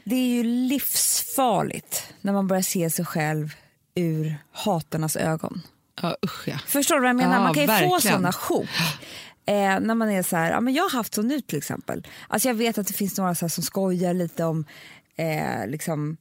[0.05, 3.55] det är ju livsfarligt när man börjar se sig själv
[3.95, 5.63] ur hatarnas ögon.
[6.03, 6.59] Ja, usch ja.
[6.67, 7.35] Förstår du vad jag menar?
[7.35, 8.17] Ja, man kan ju få verkligen.
[8.17, 8.69] såna sjok.
[9.51, 12.07] Eh, när man är så här, ja, men jag har haft så nu till exempel.
[12.29, 14.65] Alltså jag vet att det finns några så som skojar lite om
[15.17, 16.17] eh, liksom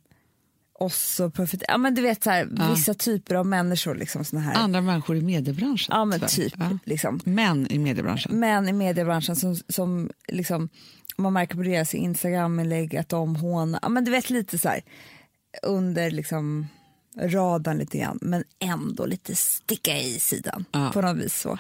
[0.80, 1.64] oss och profet.
[1.68, 4.54] Ja men du vet så här, vissa typer av människor liksom såna här.
[4.56, 5.96] Andra människor i mediebranschen.
[5.98, 6.30] ja men tyvärr.
[6.50, 6.78] typ Ja.
[6.86, 7.20] liksom.
[7.24, 8.40] Män i mediebranschen.
[8.40, 10.70] Män i mediebranschen som, som liksom,
[11.18, 14.82] man märker på deras Instagram-inlägg att de hånar, ja men du vet lite så här
[15.64, 16.68] under liksom
[17.22, 20.92] radarn lite grann men ändå lite sticka i sidan Ja.
[20.94, 21.58] på något vis så.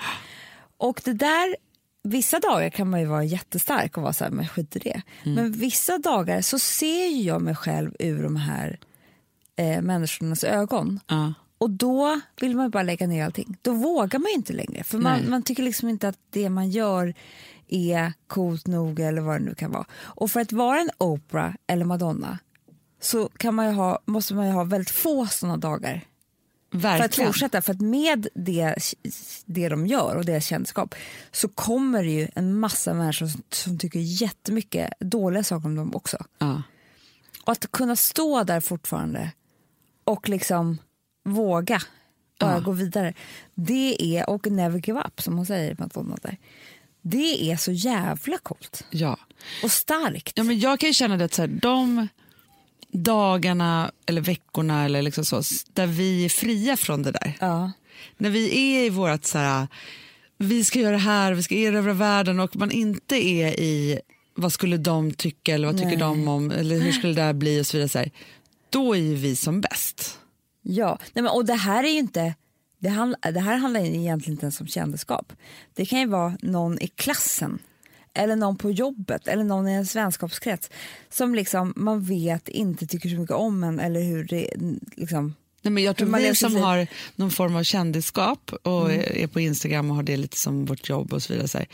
[0.79, 1.55] Och det där,
[2.03, 5.01] vissa dagar kan man ju vara jättestark och vara så här, men skit i det.
[5.23, 8.79] Men vissa dagar så ser jag mig själv ur de här
[9.55, 10.99] eh, människornas ögon.
[11.07, 11.33] Ja.
[11.57, 13.57] Och då vill man bara lägga ner allting.
[13.61, 14.83] Då vågar man inte längre.
[14.83, 15.29] För man, Nej.
[15.29, 17.13] man tycker liksom inte att det man gör
[17.67, 19.85] är coolt nog eller vad det nu kan vara.
[20.01, 22.39] Och för att vara en Oprah eller Madonna
[23.01, 26.01] så kan man ha, måste man ju ha väldigt få sådana dagar
[26.71, 27.27] för att Verkligen.
[27.29, 27.61] fortsätta.
[27.61, 28.75] För att med det,
[29.45, 30.95] det de gör och deras kändisskap
[31.31, 35.95] så kommer det ju en massa människor som, som tycker jättemycket dåliga saker om dem
[35.95, 36.17] också.
[36.37, 36.61] Ja.
[37.43, 39.31] Och att kunna stå där fortfarande
[40.03, 40.77] och liksom
[41.25, 41.81] våga
[42.39, 43.13] bara gå vidare.
[43.55, 46.37] Det är, och never give up som hon säger Madonna där.
[47.01, 49.19] Det är så jävla coolt Ja.
[49.63, 50.31] och starkt.
[50.35, 52.07] Ja, men jag kan ju känna det att så här, de
[52.91, 55.41] dagarna eller veckorna eller liksom så,
[55.73, 57.37] där vi är fria från det där.
[57.39, 57.71] Ja.
[58.17, 59.67] När vi är i vårt så här,
[60.37, 63.99] vi ska göra det här, vi ska erövra världen och man inte är i
[64.35, 65.97] vad skulle de tycka eller vad tycker Nej.
[65.97, 67.89] de om eller hur skulle det här bli och så vidare.
[67.89, 68.11] Så här,
[68.69, 70.19] då är ju vi som bäst.
[70.61, 72.35] Ja, Nej, men, och det här är ju inte
[72.79, 75.33] det, handl det här handlar egentligen inte ens om kändisskap.
[75.73, 77.59] Det kan ju vara någon i klassen
[78.19, 80.69] eller någon på jobbet eller någon i en vänskapskrets
[81.09, 84.49] som liksom man vet inte tycker så mycket om en eller hur det
[84.95, 86.61] liksom Nej, men jag tror man vi som liv.
[86.63, 89.23] har någon form av kändisskap och Mm.
[89.23, 91.47] är på Instagram och har det lite som vårt jobb och så vidare.
[91.47, 91.67] Så här.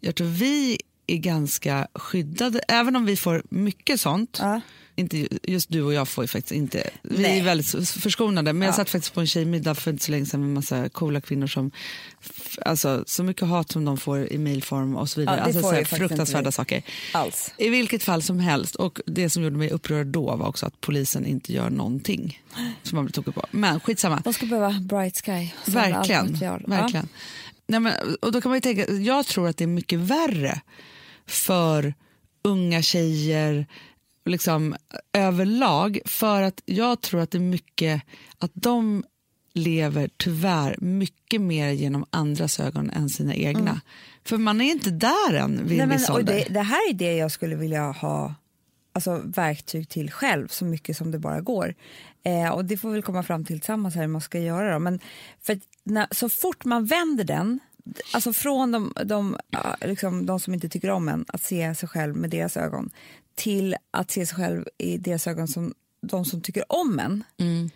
[0.00, 4.38] Jag tror vi är ganska skyddade, även om vi får mycket sånt.
[4.40, 4.60] Ja.
[4.96, 7.38] Inte, just du och jag får ju faktiskt inte, vi Nej.
[7.38, 8.52] är väldigt förskonade.
[8.52, 8.76] Men jag Ja.
[8.76, 11.70] satt faktiskt på en tjejmiddag för inte så länge sedan med massa coola kvinnor som,
[12.62, 15.36] alltså så mycket hat som de får i mejlform och så vidare.
[15.36, 16.82] Ja, alltså så här fruktansvärda saker.
[17.12, 17.54] Alls.
[17.56, 18.74] I vilket fall som helst.
[18.74, 22.42] Och det som gjorde mig upprörd då var också att polisen inte gör någonting
[22.82, 23.46] som man blir tokig på.
[23.50, 24.20] Men skitsamma.
[24.24, 25.48] De skulle behöva Bright Sky.
[25.72, 26.38] Verkligen.
[26.66, 27.08] verkligen.
[27.66, 27.92] Nej, men,
[28.22, 30.60] och då kan man ju tänka, jag tror att det är mycket värre
[31.30, 31.94] för
[32.42, 33.66] unga tjejer
[34.24, 34.76] liksom,
[35.12, 35.98] överlag.
[36.04, 38.02] För att jag tror att det är mycket
[38.38, 39.04] att de
[39.54, 43.80] lever tyvärr mycket mer genom andras ögon än sina egna.
[44.24, 45.66] För man är inte där än vid Mm.
[45.66, 46.32] Nej, en men, viss och ålder.
[46.32, 48.34] det, det här är det jag skulle vilja ha
[48.92, 51.74] alltså, verktyg till själv så mycket som det bara går.
[52.22, 54.72] Eh, och Det får vi komma fram till tillsammans här hur man ska göra.
[54.72, 54.78] Då.
[54.78, 55.00] Men
[55.42, 57.60] för när, så fort man vänder den,
[58.12, 59.36] alltså från de, de,
[59.80, 62.90] liksom, de som inte tycker om en, att se sig själv med deras ögon
[63.34, 67.24] till att se sig själv i deras ögon som de som tycker om en.
[67.38, 67.70] Mm.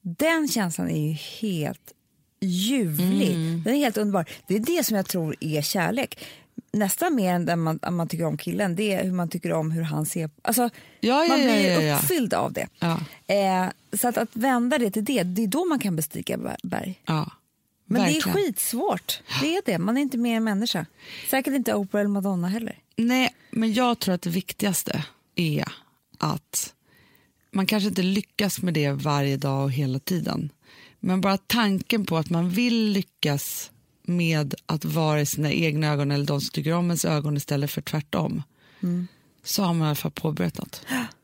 [0.00, 1.92] Den känslan är ju helt
[2.40, 3.30] ljuvlig.
[3.34, 3.62] Mm.
[3.64, 4.24] Den är helt underbar.
[4.46, 6.24] Det är det som jag tror är kärlek.
[6.72, 9.52] Nästan mer än den man, att man tycker om killen, det är hur man tycker
[9.52, 10.62] om hur han ser Alltså,
[11.00, 11.96] Ja, ja, man blir ja, ja.
[11.96, 12.66] uppfylld av det.
[13.26, 16.56] Eh, så att, att vända det till det, det är då man kan bestiga ber-
[16.62, 17.02] berg.
[17.06, 17.32] ja.
[17.90, 18.36] Men det är Verkligen.
[18.36, 19.20] skitsvårt.
[19.40, 19.78] Det är det.
[19.78, 20.86] Man är inte mer än människa.
[21.30, 22.78] Säkert inte Oprah eller Madonna heller.
[22.96, 25.64] Nej, men jag tror att det viktigaste är
[26.18, 26.74] att
[27.50, 30.52] man kanske inte lyckas med det varje dag och hela tiden.
[31.00, 33.70] Men bara tanken på att man vill lyckas
[34.02, 37.70] med att vara i sina egna ögon eller de som tycker om ens ögon istället
[37.70, 38.42] för tvärtom.
[39.44, 40.86] Så har man i alla fall påbörjat något.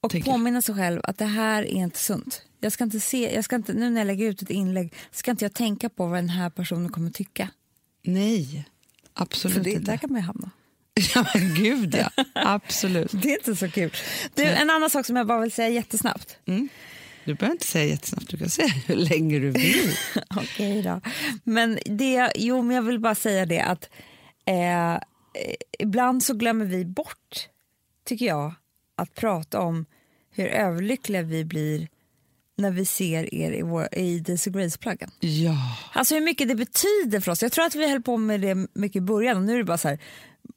[0.00, 2.42] Och påminna sig själv att det här är inte sunt.
[2.60, 5.30] Jag ska inte se, jag ska inte, nu när jag lägger ut ett inlägg ska
[5.30, 7.48] inte jag tänka på vad den här personen kommer tycka.
[8.02, 8.68] Nej,
[9.16, 9.90] För absolut det, inte.
[9.90, 10.50] där kan man ju hamna.
[11.14, 12.24] Ja, men gud ja.
[12.34, 13.10] Absolut.
[13.12, 13.92] Det är inte så kul.
[14.34, 16.38] Du, en annan sak som jag bara vill säga jättesnabbt.
[17.24, 19.94] Du behöver inte säga jättesnabbt, du kan säga hur länge du vill.
[20.36, 21.00] Okej då.
[21.44, 23.90] Men det, jo, men jag vill bara säga det att
[24.44, 24.98] eh, eh,
[25.78, 27.48] ibland så glömmer vi bort,
[28.04, 28.54] tycker jag,
[29.00, 29.86] att prata om
[30.30, 31.88] hur överlyckliga vi blir
[32.56, 35.10] när vi ser er i, vår, i Daisy Grace-plaggen.
[35.20, 35.56] Ja.
[35.92, 37.42] Alltså hur mycket det betyder för oss.
[37.42, 39.64] Jag tror att vi höll på med det mycket i början och nu är det
[39.64, 39.98] bara så här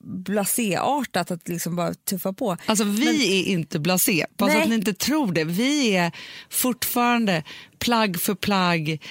[0.04, 2.58] blasé-artat att liksom bara tuffa på.
[2.66, 5.44] Alltså vi är inte blasé, bara så att ni inte tror det.
[5.44, 6.12] Vi är
[6.50, 7.44] fortfarande
[7.80, 9.02] plagg för plagg,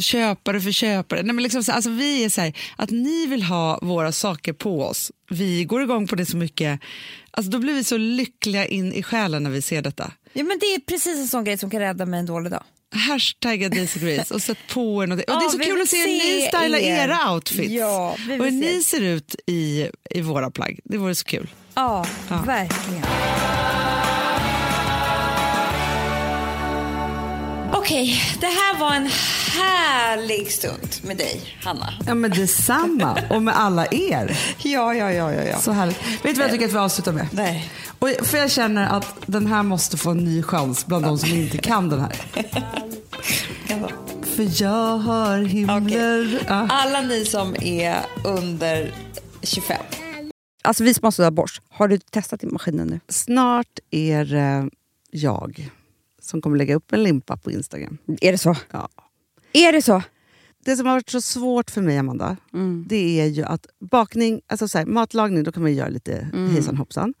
[0.00, 1.22] köpare för köpare.
[1.22, 4.52] Nej, men liksom så, alltså vi är så här, att ni vill ha våra saker
[4.52, 5.12] på oss.
[5.30, 6.80] Vi går igång på det så mycket.
[7.30, 10.12] Alltså då blir vi så lyckliga in i själen när vi ser detta.
[10.32, 12.62] Ja, men det är precis en sån grej som kan rädda mig en dålig dag.
[12.94, 15.18] Hashtagga Daisy Grace och sätt på er något.
[15.20, 17.04] Och det Ja, är så kul att se hur ni stylar er.
[17.08, 17.72] era outfits.
[17.72, 18.56] Ja, och hur se.
[18.56, 20.80] ni ser ut i, i våra plagg.
[20.84, 21.48] Det vore så kul.
[21.74, 22.42] Ja, Ja.
[22.46, 23.02] verkligen.
[27.78, 29.08] Okej, det här var en
[29.52, 31.92] härlig stund med dig, Hanna.
[32.06, 33.18] Ja, men detsamma.
[33.30, 34.38] Och med alla er.
[34.62, 35.42] Ja, ja, ja, ja.
[35.42, 35.58] ja.
[35.58, 35.96] Så härligt.
[35.96, 37.28] Vet du vad jag tycker att vi avslutar med?
[37.32, 37.70] Nej.
[37.98, 41.28] Och för jag känner att den här måste få en ny chans bland de som
[41.28, 42.12] inte kan den här.
[44.36, 46.44] För jag har himlar...
[46.48, 46.68] Ja.
[46.70, 48.94] Alla ni som är under
[49.42, 49.76] 25.
[50.64, 53.00] Alltså vi som har sådär borst, har du testat i maskinen nu?
[53.08, 54.70] Snart är det
[55.10, 55.70] jag
[56.26, 57.98] som kommer lägga upp en limpa på Instagram.
[58.20, 58.56] Är det så?
[58.70, 58.88] Ja.
[59.52, 60.02] Är det så?
[60.64, 62.36] Det som har varit så svårt för mig, Amanda,
[62.86, 66.28] det är ju att bakning, alltså så här, matlagning, då kan man ju göra lite
[66.52, 67.14] hejsan hoppsan.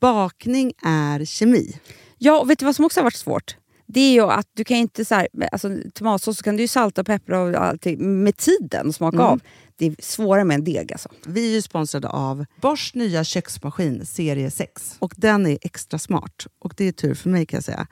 [0.00, 1.76] Bakning är kemi.
[2.18, 3.56] Ja, och vet du vad som också har varit svårt?
[3.86, 6.68] Det är ju att du kan inte så här, alltså, tomatsås så kan du ju
[6.68, 9.40] salta och peppra och allting med tiden och smaka av.
[9.76, 11.08] Det är svårare med en deg alltså.
[11.26, 14.96] Vi är ju sponsrade av Bosch nya köksmaskin serie 6.
[14.98, 16.46] Och den är extra smart.
[16.58, 17.86] Och det är tur för mig kan jag säga.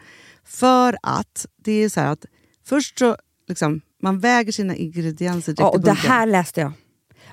[0.45, 2.25] För att det är så här att
[2.65, 3.17] först så
[3.49, 6.73] liksom, man väger sina ingredienser direkt Ja, och det här läste jag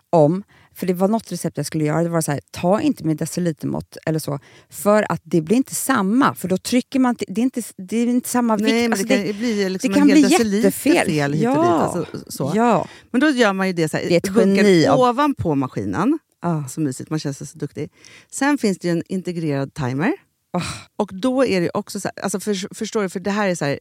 [0.10, 0.44] om.
[0.74, 2.04] För det var något recept jag skulle göra.
[2.04, 4.40] Det var så här, ta inte med decilitermått eller så.
[4.70, 6.36] För att det blir inte samma.
[6.36, 7.16] För då trycker man...
[7.28, 8.70] Det är inte, det är inte samma vikt.
[8.70, 11.06] Nej, Alltså, det kan bli liksom det kan bli jättefel.
[11.06, 11.42] fel hit och dit.
[11.44, 11.66] Ja.
[11.66, 12.52] Alltså, så.
[12.56, 12.88] Ja.
[13.12, 16.20] Men då gör man ju det så här, Det är ett geni ovanpå maskinen.
[16.42, 16.68] Ah.
[16.68, 17.92] Så mysigt, man känns så duktig.
[18.32, 20.14] Sen finns det ju en integrerad timer.
[20.52, 20.64] Ah.
[20.96, 23.56] Och då är det också så här, alltså för, förstår du, för det här är
[23.56, 23.80] så här,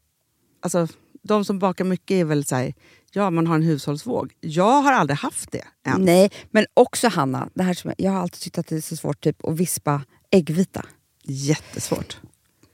[0.61, 0.89] alltså
[1.23, 2.75] de som bakar mycket är väl så här,
[3.13, 4.33] ja man har en hushållsvåg.
[4.41, 6.05] Jag har aldrig haft det än.
[6.05, 8.81] Nej, men också Hanna, det här som jag, jag har alltid tyckt att det är
[8.81, 10.85] så svårt typ, att vispa äggvita.
[11.25, 12.21] Jättesvårt.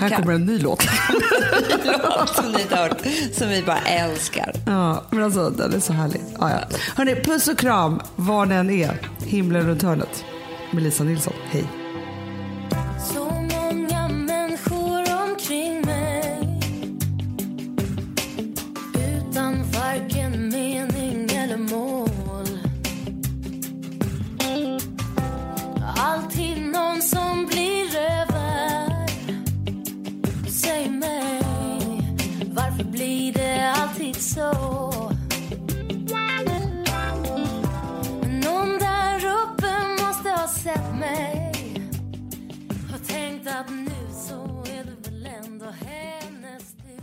[0.00, 0.82] Här kommer en ny låt.
[2.34, 3.00] som ni inte har hört,
[3.32, 4.52] som vi bara älskar.
[4.66, 6.20] Ja, men alltså den är så härlig.
[6.38, 6.76] Ja, ja.
[6.96, 8.98] Hörni, puss och kram var ni än är.
[9.26, 10.24] Himlen runt hörnet.
[10.70, 11.32] Med Lisa Nilsson.
[11.44, 11.64] Hej.
[13.14, 16.58] Så många människor omkring mig
[18.94, 20.29] Utan varken
[34.10, 34.52] riktigt så?
[38.44, 41.52] Någon där uppe måste ha sett mig
[42.94, 43.90] och tänkt att nu
[44.28, 47.00] så är det väl ändå hennes tur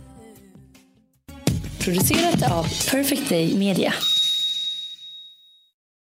[1.84, 3.92] Producerat av Perfect Day Media.